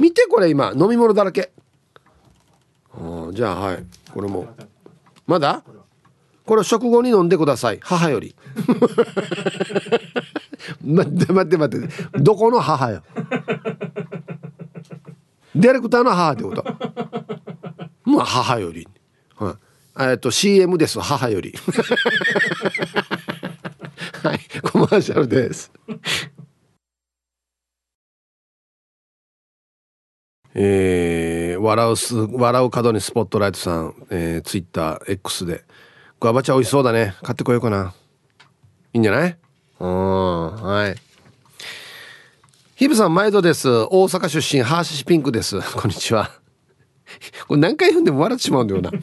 [0.00, 1.50] 見てこれ今飲み物だらけ。
[2.92, 3.84] あじゃあはい。
[4.12, 4.46] これも。
[5.26, 5.62] まだ？
[6.46, 7.80] これ食後に飲んでください。
[7.82, 8.34] 母より。
[10.84, 11.88] 待って待って待って。
[12.20, 13.02] どこの母よ？
[15.54, 16.64] ディレクターの母ってこと？
[18.04, 18.88] まあ母より、
[19.36, 19.56] は
[19.98, 21.54] い、えっと CM です母より。
[24.90, 25.70] マーシャルです。
[30.54, 35.64] えー、笑うす笑う角にスポットライトさん、えー、ツイッター X で。
[36.18, 37.14] グアバ茶美味しそうだね。
[37.22, 37.94] 買ってこようかな。
[38.92, 39.38] いいんじゃない？
[39.78, 40.96] うんはい。
[42.74, 43.68] ヒブさん毎度です。
[43.70, 45.60] 大阪出身ハーシシピンクです。
[45.78, 46.30] こんにちは。
[47.46, 48.90] これ何回読んでも笑ってしまうんだよな。
[48.90, 49.00] 今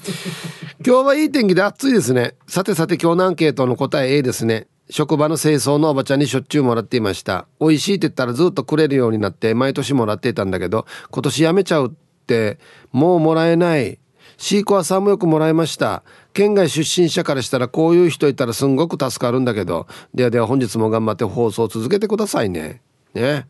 [0.83, 2.35] 日はいい天気で暑いですね。
[2.47, 4.67] さてさて今日のアンケートの答え A ですね。
[4.89, 7.47] 職場の清掃のおばちゃんにしょっちゅうもらっていました。
[7.59, 11.91] 美味しいって言ったらずっとくれるようになって毎年もらっていたんだけど今年やめちゃうっ
[12.25, 12.57] て
[12.91, 13.99] もうもらえない。
[14.37, 16.03] シーコはさんもよくもらいました。
[16.33, 19.87] 県外出身者からしたらこういう人いたらすんごく助かるんだけど。
[20.13, 22.81] ではでは本日も頑張って放送続けてくださいね。
[23.15, 23.47] ね。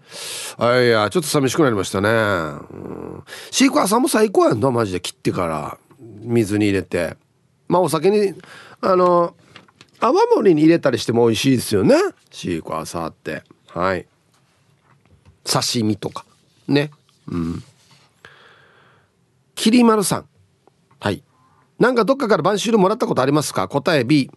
[0.58, 5.02] あいやちょっと寂しくなりましたね、うん、シークワさんも最高やんのマジで。
[5.02, 5.78] 切ってから。
[6.22, 7.18] 水に入れて。
[7.68, 8.34] まあお酒に
[8.80, 9.36] あの
[10.00, 11.95] 泡盛に入れたりしても美味しいですよね。
[12.32, 13.43] シークワーサーって。
[13.68, 14.06] はい。
[15.43, 16.26] 刺身とか。
[16.68, 16.91] ね。
[17.28, 17.64] うん。
[19.56, 20.26] きりまるさん。
[21.00, 21.24] はい。
[21.80, 23.68] なんかどっかからバンシルもらったことありますか？
[23.68, 24.32] 答え B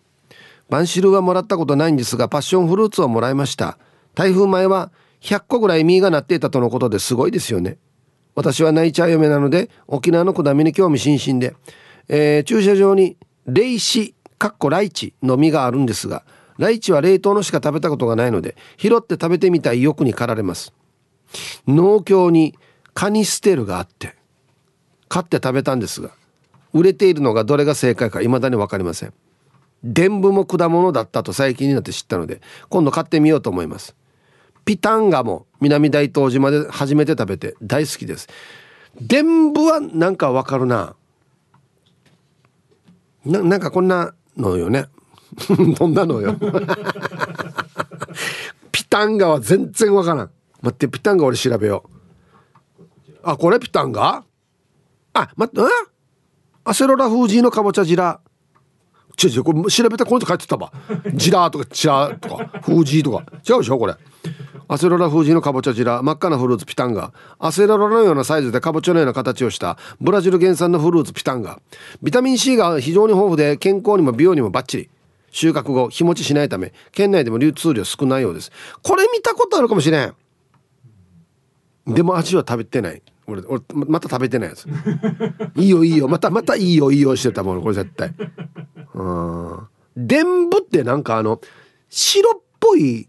[0.69, 3.79] バンシルはもらったことないんですがパッションフルーツをもらいました。
[4.15, 7.79] 台風前は100個ぐらい実がなっていたとのことですごいですよね。
[8.35, 11.55] 私は泣いちゃう嫁なので沖縄の果実に興味津々で、
[12.09, 16.25] えー、駐車場に霊子かっこライチの実があるんですが
[16.57, 20.73] ライチは冷凍のしか食べたことがないので拾って食べてみたい欲に駆られます。
[21.69, 22.57] 農協に
[22.95, 24.17] カニステルがあって
[25.09, 26.11] 買って食べたんですが
[26.73, 29.13] 売れているのがどれが正解か未だに分かりません。
[29.85, 33.95] 伝部も果物だったと最近になって知ったので今度買ってみようと思います。
[34.65, 38.29] ピタンガも南大東島で初めて食べて大好きです。
[39.01, 40.97] 伝部はなんかわかるな。
[43.27, 44.87] ななんかこんなのよね。
[45.39, 46.35] 飛んなのよ。
[48.73, 50.31] ピタンガは全然わからん。
[50.63, 51.91] 待ってピタンガ俺調べよう。
[53.23, 54.25] あこれピタンガ？
[55.13, 55.61] あ待って
[56.65, 58.21] アセロラフージーのかぼちゃジラ。
[59.23, 60.73] 違う違うこれ調べたこの人書いてたわ
[61.15, 63.25] ジラーとかチラーとかフージーとか。
[63.49, 63.95] 違うでしょこれ。
[64.69, 66.03] アセロラフージーのかぼちゃジラ。
[66.03, 67.13] 真っ赤なフルーツピタンガ。
[67.39, 69.77] アセロラのようなサイズでかぼちゃのような形をした。
[70.01, 71.61] ブラジル原産のフルーツピタンガ。
[72.03, 74.91] ビタミン C が非常に豊富で健康にも美容にもバッチリ。
[75.33, 78.53] 収穫後日持ちしないため県内でも流通量少ないようです。
[78.83, 80.15] これ見たことあるかもしれん。
[81.87, 83.03] でも味は食べてない。
[83.31, 84.67] 俺俺また食べてないやつ。
[85.57, 86.09] いいよいいよ。
[86.09, 88.15] またまたいいよいいよしてたもんこれ絶対。
[88.95, 89.59] うん。
[89.97, 91.41] 伝部ってなんかあの
[91.89, 93.09] 白っぽい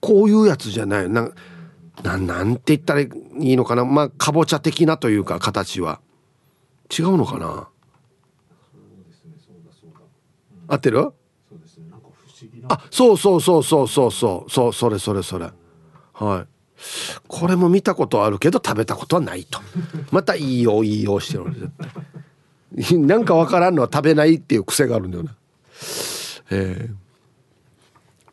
[0.00, 1.08] こういうやつじゃない。
[1.08, 1.30] な
[2.02, 3.84] ななんて言ったらいいのかな。
[3.84, 6.00] まあかぼちゃ的なというか形は。
[6.96, 7.68] 違うのかな？
[10.68, 11.12] 合ってる？
[12.68, 14.50] あそうそうそうそうそうそう。
[14.50, 15.50] そうそれそれそれ。
[16.14, 16.59] はい
[17.28, 19.60] これも見たことあるけど食べたことはないと。
[20.10, 21.70] またいいよいいよしてる。
[22.98, 25.30] なんかわからんのは食べないっていう癖があるんだよね。
[26.50, 26.94] えー、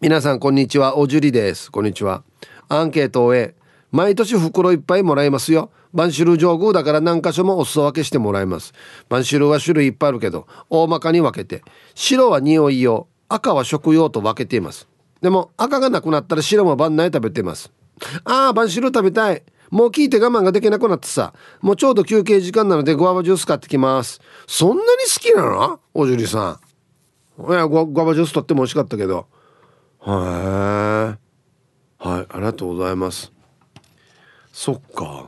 [0.02, 0.98] 皆さんこんにちは。
[0.98, 1.72] おじゅりです。
[1.72, 2.24] こんにちは。
[2.70, 3.56] アンケートを終え
[3.92, 5.72] 毎年袋いっぱいもらいますよ。
[5.94, 8.74] バンシル上宮だから何箇所もお裾分けしてもらいます。
[9.10, 11.64] バンシルは種類いっぱいあるけど大まかに分けて
[11.96, 14.88] 白は匂い用赤は食用と分けています。
[15.22, 17.72] でも赤がなくなったら白も晩内食べてます。
[18.24, 19.44] ああ、晩汁食べたい。
[19.70, 21.34] もう聞いて我慢ができなくなってさ。
[21.62, 24.22] もうちょうど休憩時間なのでグアバジュース買ってきます。
[24.48, 25.80] そんなに好きなの？
[25.94, 26.60] おじゅりさ
[27.40, 27.52] ん。
[27.52, 29.28] いや、グアバジュースとっても美味しかったけど。
[30.06, 30.14] へえ。
[30.14, 31.20] はい、
[32.00, 33.32] ありがとうございます。
[34.54, 35.28] そっか。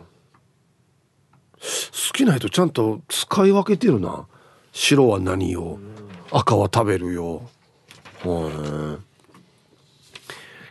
[1.61, 4.25] 好きな人ちゃんと使い分けてるな。
[4.71, 5.79] 白は何よ。
[6.31, 7.41] 赤は食べるよ。
[8.23, 9.08] はい。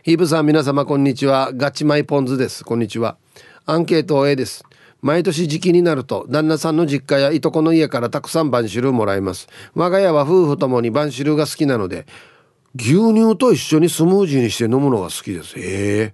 [0.01, 1.51] ヒープさん皆様こんにちは。
[1.53, 2.63] ガチマイポンズです。
[2.63, 3.17] こんにちは。
[3.65, 4.63] アンケート A です。
[5.01, 9.49] 毎年時期になると旦那さんの実家やいとこの家からたくさん晩汁もらいます。
[9.75, 12.05] 我が家は夫婦ともに晩汁が好きなので
[12.77, 15.59] 牛乳と一緒にスムージーにして飲むのが好きです。
[15.59, 16.13] へ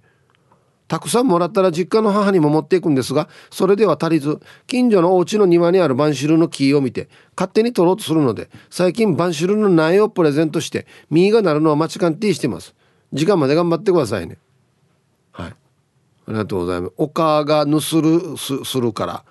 [0.88, 12.75] たくさんもらったら実家の母にも持っていくんですがそれでは足りず近所のお家の庭にあるバンシルの木を見て勝手に取ろうとするので最近バンシルの苗をプレゼントして実がなるのは間違ってしてます。
[13.12, 14.38] 時間まで頑張ってくださいね。
[15.32, 15.50] はい。
[15.50, 15.54] あ
[16.28, 16.92] りがとうございます。
[16.96, 19.24] お母が盗るすするから。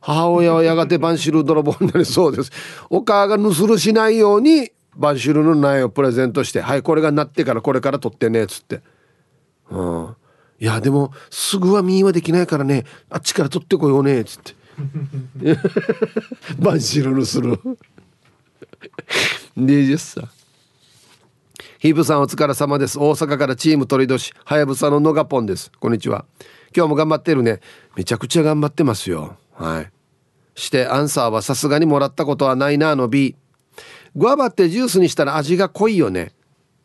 [0.00, 2.50] 母親はやがてバンシル泥棒になりそうです。
[2.88, 8.80] お母が盗るしないようにバンシルの苗をプレゼントして「はいこれがなってからこれから取ってね」っつって。
[9.70, 10.16] うん。
[10.60, 12.84] いやでもすぐは実はできないからね。
[13.10, 14.54] あっちから取ってこようねっつって。
[16.58, 17.58] バンシルのする。
[19.58, 20.37] 20歳
[21.78, 22.98] ヒープさんお疲れ様です。
[22.98, 25.70] 大阪からチーム鳥年はやぶさののがぽんです。
[25.78, 26.24] こんにちは。
[26.76, 27.60] 今日も頑張ってるね。
[27.96, 29.36] めちゃくちゃ頑張ってますよ。
[29.54, 29.90] はい。
[30.54, 33.36] してアンサーはさすがにもらったことはないなあの B
[34.16, 36.32] グアバってジュースにしたら味が濃いよね。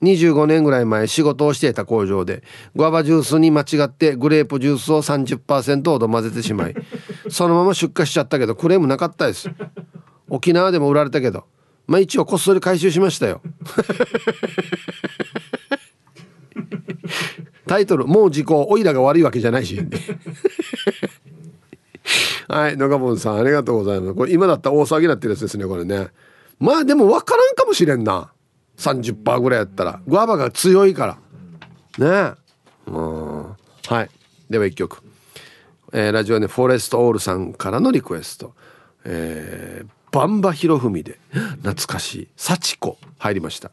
[0.03, 2.43] 25年ぐらい前仕事をしていた工場で。
[2.76, 6.76] グアバジュースに間違ってグレープジュースを30%ほど混ぜてしまい。
[7.30, 9.49] そのまま出荷しちゃったけどクレームなかったです。
[10.30, 11.45] 沖縄でも売られたけど。
[11.88, 13.41] まあ一応こっそり回収しましたよ。
[17.67, 19.79] タイトル「もう時効おいらが悪いわけじゃないし」
[22.47, 24.13] はい野川さんありがとうございます。
[24.15, 26.09] これ今だったら大騒ぎになってるやつですねこれね。
[26.59, 28.31] まあでも分からんかもしれんな。
[28.77, 30.01] 30%ぐらいやったら。
[30.07, 31.17] グアバが強いか
[31.99, 32.27] ら。
[32.27, 32.34] ね。
[32.88, 33.43] うん。
[33.88, 34.09] はい。
[34.49, 35.01] では1曲、
[35.91, 38.53] えー、ラジオネフォレストオールさんからのリクエスト。
[39.05, 41.18] えー、バンバヒロフミで
[41.64, 42.28] 懐かしい。
[42.38, 43.72] 幸子入りました。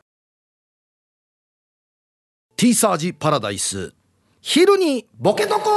[2.56, 3.92] ティーサージパラダイス。
[4.40, 5.70] 昼にボケとこ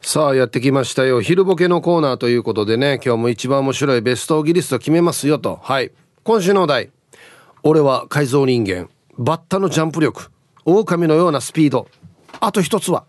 [0.00, 1.20] さあやってきましたよ。
[1.20, 5.58] 昼ボケのコーナーということでね今日も一番面白いベストギリスト決めますよと。
[5.60, 5.90] はい。
[6.22, 6.90] 今週のお題。
[7.64, 8.88] 俺は改造人間。
[9.18, 10.30] バッタのジャンプ力。
[10.64, 11.88] 狼のようなスピード。
[12.38, 13.04] あと一つは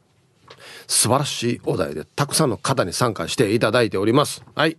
[0.87, 4.43] 素晴らしいお題でたくさんの方に参加していただいております。
[4.55, 4.77] はい。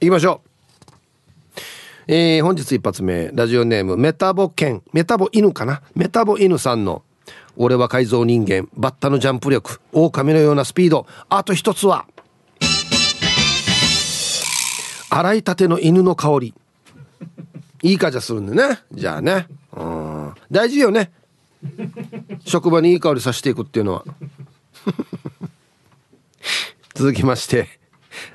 [0.00, 0.51] 行きましょう。
[2.08, 4.82] えー、本日一発目ラジオネームメタボ犬。
[4.92, 5.82] メタボ犬かな？
[5.94, 7.04] メタボ犬さんの
[7.56, 11.06] 「俺は改造人間バッタのジャンプ力狼のようなスピード。
[11.28, 12.06] あと一つは
[15.10, 16.54] 洗いたての犬の香り。
[17.84, 18.80] いい感じするんでね。
[18.92, 19.46] じゃあね。
[19.76, 20.34] うん。
[20.50, 21.12] 大事よね。
[22.44, 24.04] 職場にいい香りさせていくっていうのは。
[26.94, 27.68] 続きまして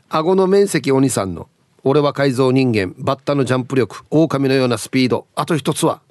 [0.10, 1.50] 顎の面積お兄さんの。
[1.88, 2.94] 俺は改造人間。
[2.98, 4.04] バッタのジャンプ力。
[4.10, 5.28] 狼のようなスピード。
[5.36, 6.02] あと一つは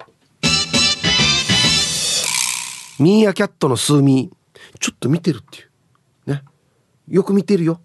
[2.99, 4.77] ミーアキャットの数ミー。
[4.79, 6.31] ちょっと見てるっていう。
[6.31, 6.43] ね。
[7.07, 7.79] よく見てるよ。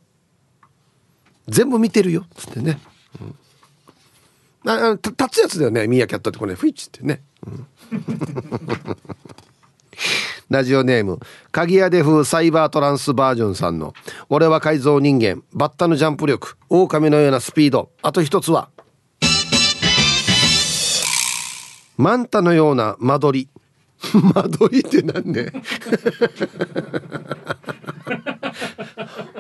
[1.49, 2.23] 全部見てるよ。
[2.23, 2.81] っつってね、
[3.21, 5.87] うん、あ立つやつだよね。
[5.87, 7.67] ミーアキャットってこれ、ね、フイッチってね、うん。
[10.53, 11.19] ラジオネーム
[11.51, 13.95] 鍵屋で風サイバートランスバージョンさんの
[14.29, 17.91] 「俺は改造人間バッタのジャンプ力狼のようなスピード。
[18.03, 18.69] あと一つは
[21.97, 23.49] マンタのような間取り」
[24.35, 25.51] 間取りってなんね？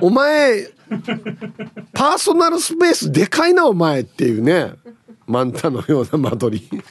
[0.00, 0.66] お前
[1.92, 4.72] パーソナルスペースでかいなお前っていうね。
[5.26, 6.82] マンタのような間取り。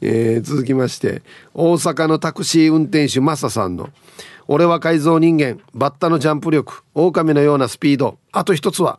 [0.00, 1.22] えー、続きまして
[1.54, 3.90] 大阪のタクシー運転手マサさんの
[4.46, 8.98] 「俺は改造人間バッタのジャンプ力狼のようなスピードあと一つは」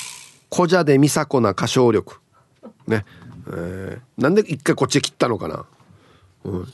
[0.50, 2.16] 「小蛇で美佐子な歌唱力」
[2.86, 3.04] ね、
[3.48, 5.64] えー、なんで一回こっちへ切ったのかな、
[6.44, 6.66] うん、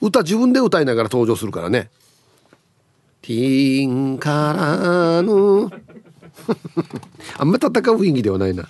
[0.00, 1.90] 歌自分で歌いながら登場するからね
[3.22, 5.70] 「ティーンからの」
[7.38, 8.68] あんま戦う雰囲気ではないな。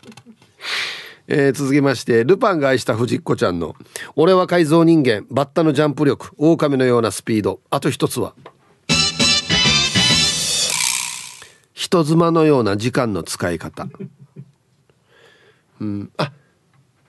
[1.26, 3.74] えー、続きましてルパンが愛した藤子ちゃんの
[4.14, 7.60] 「俺は改造人間バッタのジャンプ力狼のようなスピード。
[7.70, 8.34] あと一つは」
[11.72, 13.88] 人妻のような時間の使い方。
[15.80, 16.30] うんあも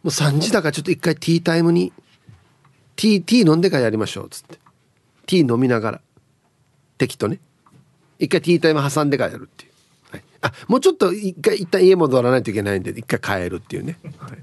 [0.05, 1.91] う3時だからちょっと一回ティータイムに
[2.95, 4.59] ティーティー飲んでからやりましょうっつって。
[5.26, 6.01] ティー飲みながら。
[6.97, 7.39] 適当ね。
[8.20, 9.72] 一回ティータイム挟んでからやるっていう。
[10.45, 14.37] あもうちょっと一回一旦家戻らないといけないんで一回帰るっていうね、はい。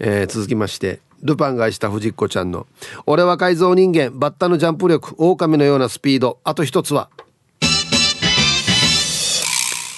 [0.00, 2.66] えー、続きましてルパンが愛した藤子ちゃんの
[3.06, 6.38] 「俺は改造人間バッタのジャンプ力狼のようなスピード。
[6.44, 7.10] あと一つは」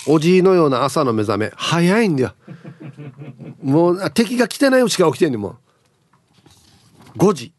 [0.09, 1.53] おじいのような朝の目覚め。
[1.55, 2.35] 早いんだよ。
[3.63, 5.57] もう敵が来てないうちから起きてんねんも
[7.15, 7.19] う。
[7.19, 7.53] 5時。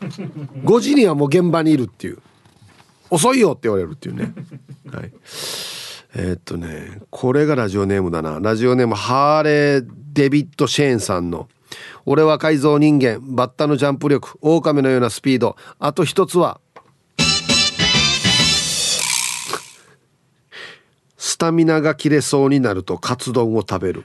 [0.00, 2.18] 5時にはもう現場にいるっていう。
[3.10, 4.34] 遅いよって言われるっていうね。
[4.92, 5.12] はい。
[6.14, 8.40] え、っとねこれがラジオネームだな。
[8.40, 11.48] ラジオネームハーレー・デビッド・シェーンさんの
[12.06, 15.56] 「俺は改造人間バッタのジャンプ力狼のようなスピード。
[15.78, 16.60] あと一つは
[21.16, 24.04] スタミナが切れそうになるとカツ丼を食べる。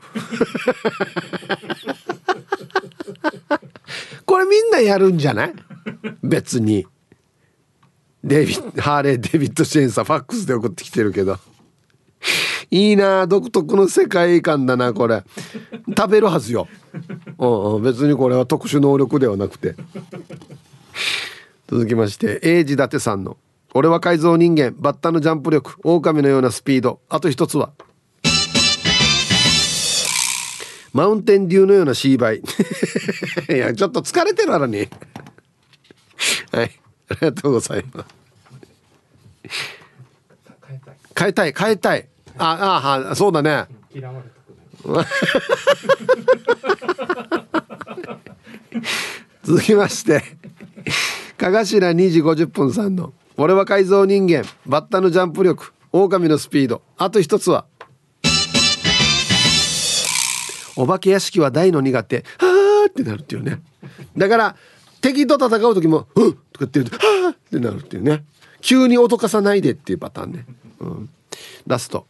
[4.26, 5.54] これみんなやるんじゃない？
[6.22, 6.86] 別に。
[8.24, 11.40] デビハーレー・デビッド・シェーンさんファックスで送ってきてるけど。
[12.72, 15.24] いいな独特の世界観だなこれ。
[15.96, 16.68] 食べるはずよ、
[17.38, 19.76] うんうん、別にこれは特殊能力ではなくて。
[21.68, 23.38] 続きまして英治伊達さんの
[23.74, 27.00] 「俺は改造人間バッタのジャンプ力狼のようなスピード。
[27.10, 27.72] あと一つは」
[30.94, 32.44] マウンテンデューのようなシーバイ
[33.50, 34.88] いやちょっと疲れてるからに
[36.52, 36.72] はい
[37.10, 38.24] ありがとうございます。
[41.18, 42.08] 変えたい変えたい
[42.38, 43.68] ああはそうだね。
[49.44, 50.24] 続きまして
[51.38, 56.82] かがしら2時50分さんの「俺は改造人間バッタのジャンプ力狼のスピード。
[56.98, 57.66] あと一つは
[60.76, 62.26] お化け屋敷は大の苦手。
[62.40, 63.62] はあってなるっていうね。
[64.18, 64.56] だから
[65.02, 68.26] 敵と戦う時も「うん!」とかって言うと「はあ!」ってなるっていうね。
[68.62, 70.46] 急に脅かさないでっていうパターンね、
[70.80, 71.10] うん、
[71.68, 72.08] ラスト。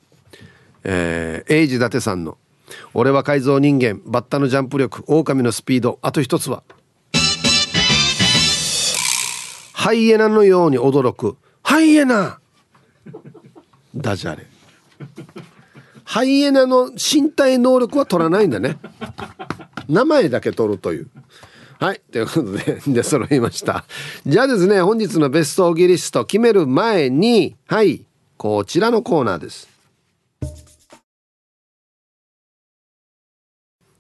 [0.84, 2.38] えー、エイジ伊達さんの
[2.94, 6.64] 「俺は改造人間バッタのジャンプ力狼のスピードあと一つは」
[9.74, 12.40] ハイエナのように驚くハイエナ
[13.96, 14.48] ダジャレ。
[16.04, 18.78] ハイエナの身体能力は取らないんだね。
[19.90, 21.10] 名前だけ取るという。
[21.80, 23.84] はいということでで揃いました。
[24.26, 28.06] じゃあですね本日のベストギリスト決める前にはい
[28.38, 29.73] こちらのコーナーです。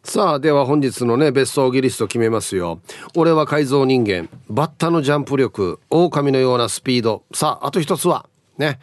[0.03, 2.81] さあでは本日のねベストギリスト決めますよ。
[3.15, 4.29] 俺は改造人間。
[4.49, 7.23] バッタのジャンプ力狼のようなスピード。
[7.33, 8.27] さああと一つは
[8.57, 8.79] ね。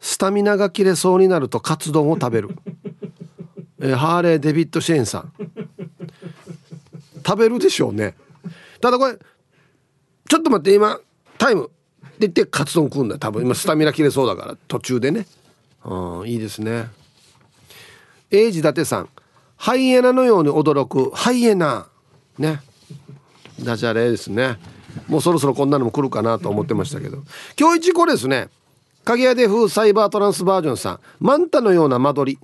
[0.00, 2.50] スタミナが切れそうになるとカツ丼を食べる。
[3.80, 5.32] えハーレー・デビッド・シェーンさん。
[7.24, 8.16] 食べるでしょうね。
[8.80, 9.16] ただこれ
[10.28, 10.98] ちょっと待って今
[11.38, 11.72] タイムって
[12.20, 15.26] 言ってカツ丼食うんだ多分今スタミナ切れそうだから途中でね。
[15.84, 16.88] うんいいですね。
[18.32, 19.08] 英治伊達さん。
[19.56, 21.86] ハイエナのように驚くハイエナ。
[22.38, 22.60] ね。
[23.62, 24.58] ダジャレですね。
[25.08, 27.22] もうそろそろこんなのも来るかなと思ってましたけど。
[27.58, 28.48] 今日一これですね。
[29.04, 31.00] 影屋で風サイバートランスバージョンさん。
[31.20, 32.38] マンタのような間取り。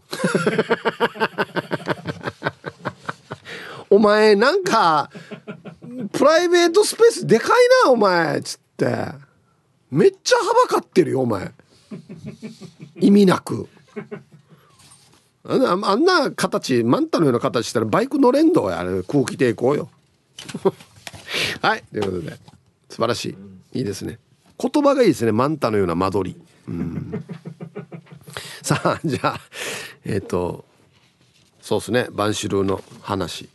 [3.89, 5.11] お前なんか
[6.13, 7.51] プライベートスペースでかい
[7.85, 8.87] なお前っつって。
[9.91, 11.53] めっちゃはばかってるよお前。
[13.01, 13.69] 意味なく。
[15.45, 18.79] あんな形マンタのような形したらバイク乗れんのや
[19.09, 19.89] 空気抵抗よ。
[21.63, 22.39] はいということで
[22.89, 23.37] 素晴らし
[23.73, 23.79] い。
[23.79, 24.19] いいですね。
[24.59, 26.43] 言葉がいいですねマンタのような間取り。
[26.69, 27.25] うん。
[28.63, 29.41] さあじゃあ
[30.05, 30.67] えっ、ー、と
[31.63, 33.49] そうですねバンシルーの話。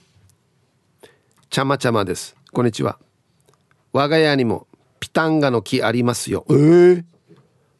[1.52, 2.36] ちゃまちゃまです。
[2.52, 2.98] こんにちは。
[3.94, 4.68] 我が家にも
[5.00, 6.46] ピタンガの木ありますよ。
[6.50, 7.15] ええー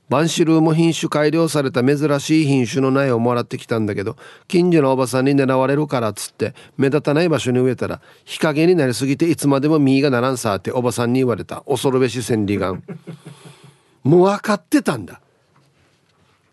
[0.08, 11.62] バンシルーも品種改良された珍しい品種の苗をもらってきたんだけど近所のおばさんに狙われるからっつって目立たない場所に植えたら日陰になりすぎていつまでも実がならんさっておばさんに言われた。
[11.68, 12.84] 恐るべし千里眼。
[14.04, 15.22] もう分かってたんだ。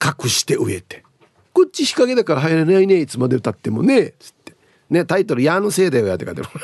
[0.03, 1.05] 隠して植えて。
[1.53, 4.55] こっち日陰だから入れないねいつまで歌ってもねつって。
[4.88, 6.48] ねタイトル「矢のせいだよや」って書いてる。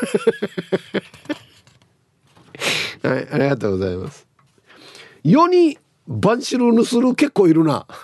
[3.03, 4.27] はいありがとうございます。
[5.23, 5.79] 世に
[6.09, 7.87] バンシルヌスル結構いるな。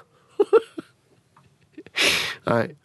[2.45, 2.77] はい。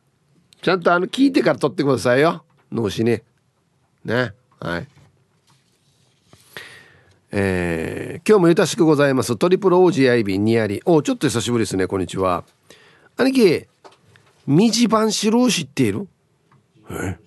[0.62, 2.46] ちゃんとあの聞いてから取ってくださいよ。
[2.72, 3.24] 脳死ね。
[4.06, 4.34] ね。
[4.62, 4.88] はい。
[7.32, 9.36] えー、今日もゆたしくございます。
[9.36, 11.86] トリプルオージーアイビーニヤリおちょっと久しぶりですね。
[11.86, 12.46] こんにちは。
[13.18, 13.68] 兄貴
[14.48, 16.08] ミジバンシルー知っている？
[16.90, 17.18] え？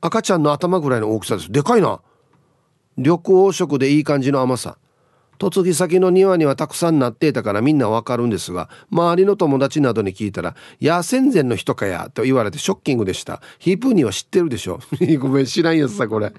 [0.00, 1.50] 赤ちゃんの頭ぐらいの大きさです。
[1.50, 2.00] でかいな。
[2.96, 4.78] 緑黄色でいい感じの甘さ。
[5.50, 13.40] 嫁ぎ先の庭にはたくさんなっていたからみんなわかるんですが周りの友達などに聞いたら「や戦前の人かや」と言われてショッキングでした。
[13.58, 14.80] ヒープーニーは知ってるでしょ
[15.18, 16.32] ごめん知らんやつさこれ。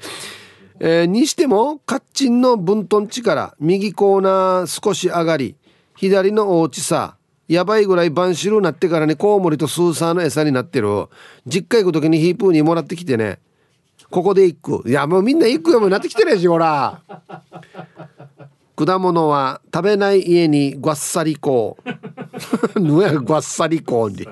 [0.79, 5.55] えー、にしてもカッチンの分トン地から右コーナー少し上がり
[5.95, 7.15] 左のおうちさ
[7.47, 11.07] やばいぐらいバンシルになってからねコウモリとスーサーの餌になってる。
[11.45, 13.39] 実家行く時にヒープーニーもらってきてね。
[14.09, 14.89] ここで行く。
[14.89, 17.01] いやもうみんな行くよもうなってきてるやしほら。
[18.75, 21.77] 果物は食べない家にごっさりこ
[22.75, 22.79] う。
[22.79, 24.27] ぬやごっさりこうに。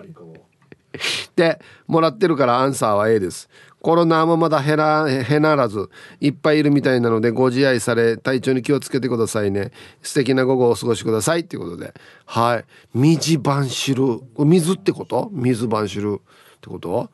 [1.36, 3.50] でもらってるからアンサーは A です。
[3.82, 5.89] コロナもまだ減ら減らず
[6.20, 9.72] いっぱいいるみたいなのでご自愛され体調に気をつけてくださいね。
[10.04, 11.42] 素敵な午後をお過ごしください。
[11.42, 11.94] っていうことで。
[12.26, 12.66] はい。
[12.94, 14.22] 水晩汁。
[14.38, 15.30] 水ってこと？
[15.32, 16.16] 水晩汁。
[16.16, 17.10] ってこと？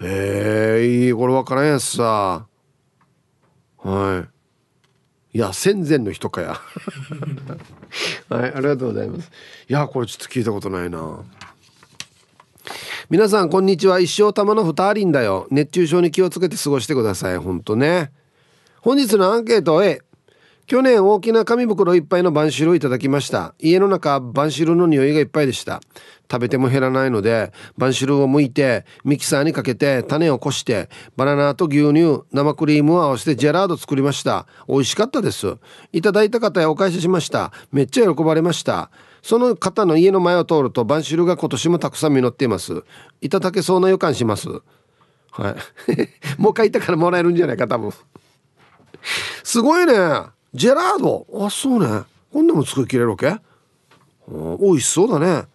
[0.00, 1.12] へえいい。
[1.12, 2.46] これ分からんやつさ。
[3.78, 4.37] はい
[5.38, 6.60] いや戦前の人かや。
[8.28, 9.30] はいありがとうございます。
[9.68, 11.20] いやこれちょっと聞いたことないな。
[13.08, 14.00] 皆さんこんにちは。
[14.00, 15.46] 一生玉の二人だよ。
[15.52, 17.38] 熱中症に気をつけて過ごしてください。
[17.38, 18.10] ほんとね。
[18.80, 20.02] 本日のアンケート A
[20.68, 23.54] 去年大きな紙袋いっぱいの晩汁をいただきました。
[23.58, 25.80] 家の中晩汁の匂いがいっぱいでした。
[26.30, 34.46] 食べても減らないので晩汁を剥いてミキサーにかけて種をこしてバナナと牛乳生クリームを合わせてジェラード作りました。
[34.68, 35.56] 美味しかったです。
[35.94, 37.50] いただいた方へお返ししました。
[37.72, 38.90] めっちゃ喜ばれました。
[39.22, 42.84] その方の家の前を通ると晩汁が今年もたくさん実っています。
[43.22, 44.50] いただけそうな予感します。
[45.30, 45.56] は
[45.88, 46.36] い。
[46.36, 47.90] もう書いたからもらえるんじゃないか多分。
[49.42, 49.94] すごいね。
[50.54, 51.26] ジェラード。
[51.44, 52.04] あそうね。
[52.32, 53.36] こんなも作りきれるわけ？
[54.30, 55.46] 美味しそうだね。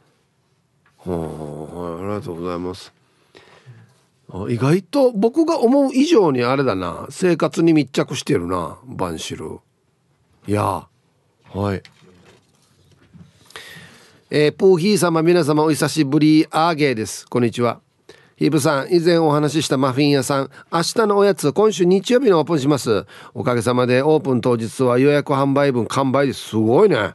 [1.06, 2.94] はあ、ありがとうございます。
[4.50, 7.06] 意外と僕が思う以上にあれだな。
[7.10, 9.60] 生活に密着してるなバンシル。
[10.48, 10.88] いや
[11.54, 11.84] はい。
[14.32, 16.48] えー、プーヒー様皆様お久しぶり。
[16.50, 17.28] アーゲーです。
[17.28, 17.80] こんにちは。
[18.36, 23.06] ヒブさん、以前お話ししたマフィン屋さん、明日のおやつ、今週日曜日にオープンします。
[23.36, 26.50] おかげさまでオープン当日は予約販売分完売です。
[26.50, 27.14] すごいね。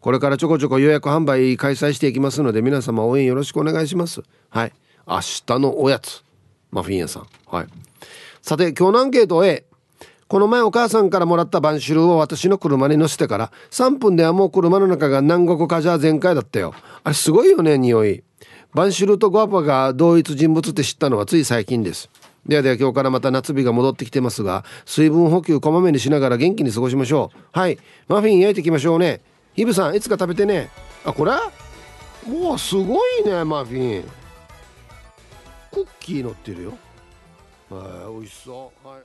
[0.00, 4.20] これからちょこちょこ予約販売開催していきますので、皆様応援よろしくお願いします。
[4.50, 4.72] はい。
[5.06, 6.22] 明日のおやつ、
[6.70, 7.26] マフィン屋さん。
[7.46, 7.66] はい。
[8.42, 9.64] さて、今日のアンケート A。
[10.28, 16.72] この前お母さんからもらった晩汁を私の車に乗せてから3分ではもう車の中が南国カジャー全開だったよ。
[17.02, 18.22] あれすごいよね、匂い。
[18.72, 22.08] バンシルとゴアパが同一人物って知ったのはつい最近です。
[22.46, 27.38] ではでは今日からまた夏日が戻ってきてますが水分補給こまめにしながら元気に過ごしましょう。
[27.52, 27.78] はい。
[28.08, 29.20] マフィン焼いていきましょうね。
[29.54, 30.70] ヒブさんいつか食べてね。
[31.04, 31.32] あこれ？
[32.26, 34.04] もうすごいねマフィン。
[35.72, 36.72] クッキー乗ってるよ。
[37.68, 38.88] はい美味しそう。
[38.88, 39.00] はい。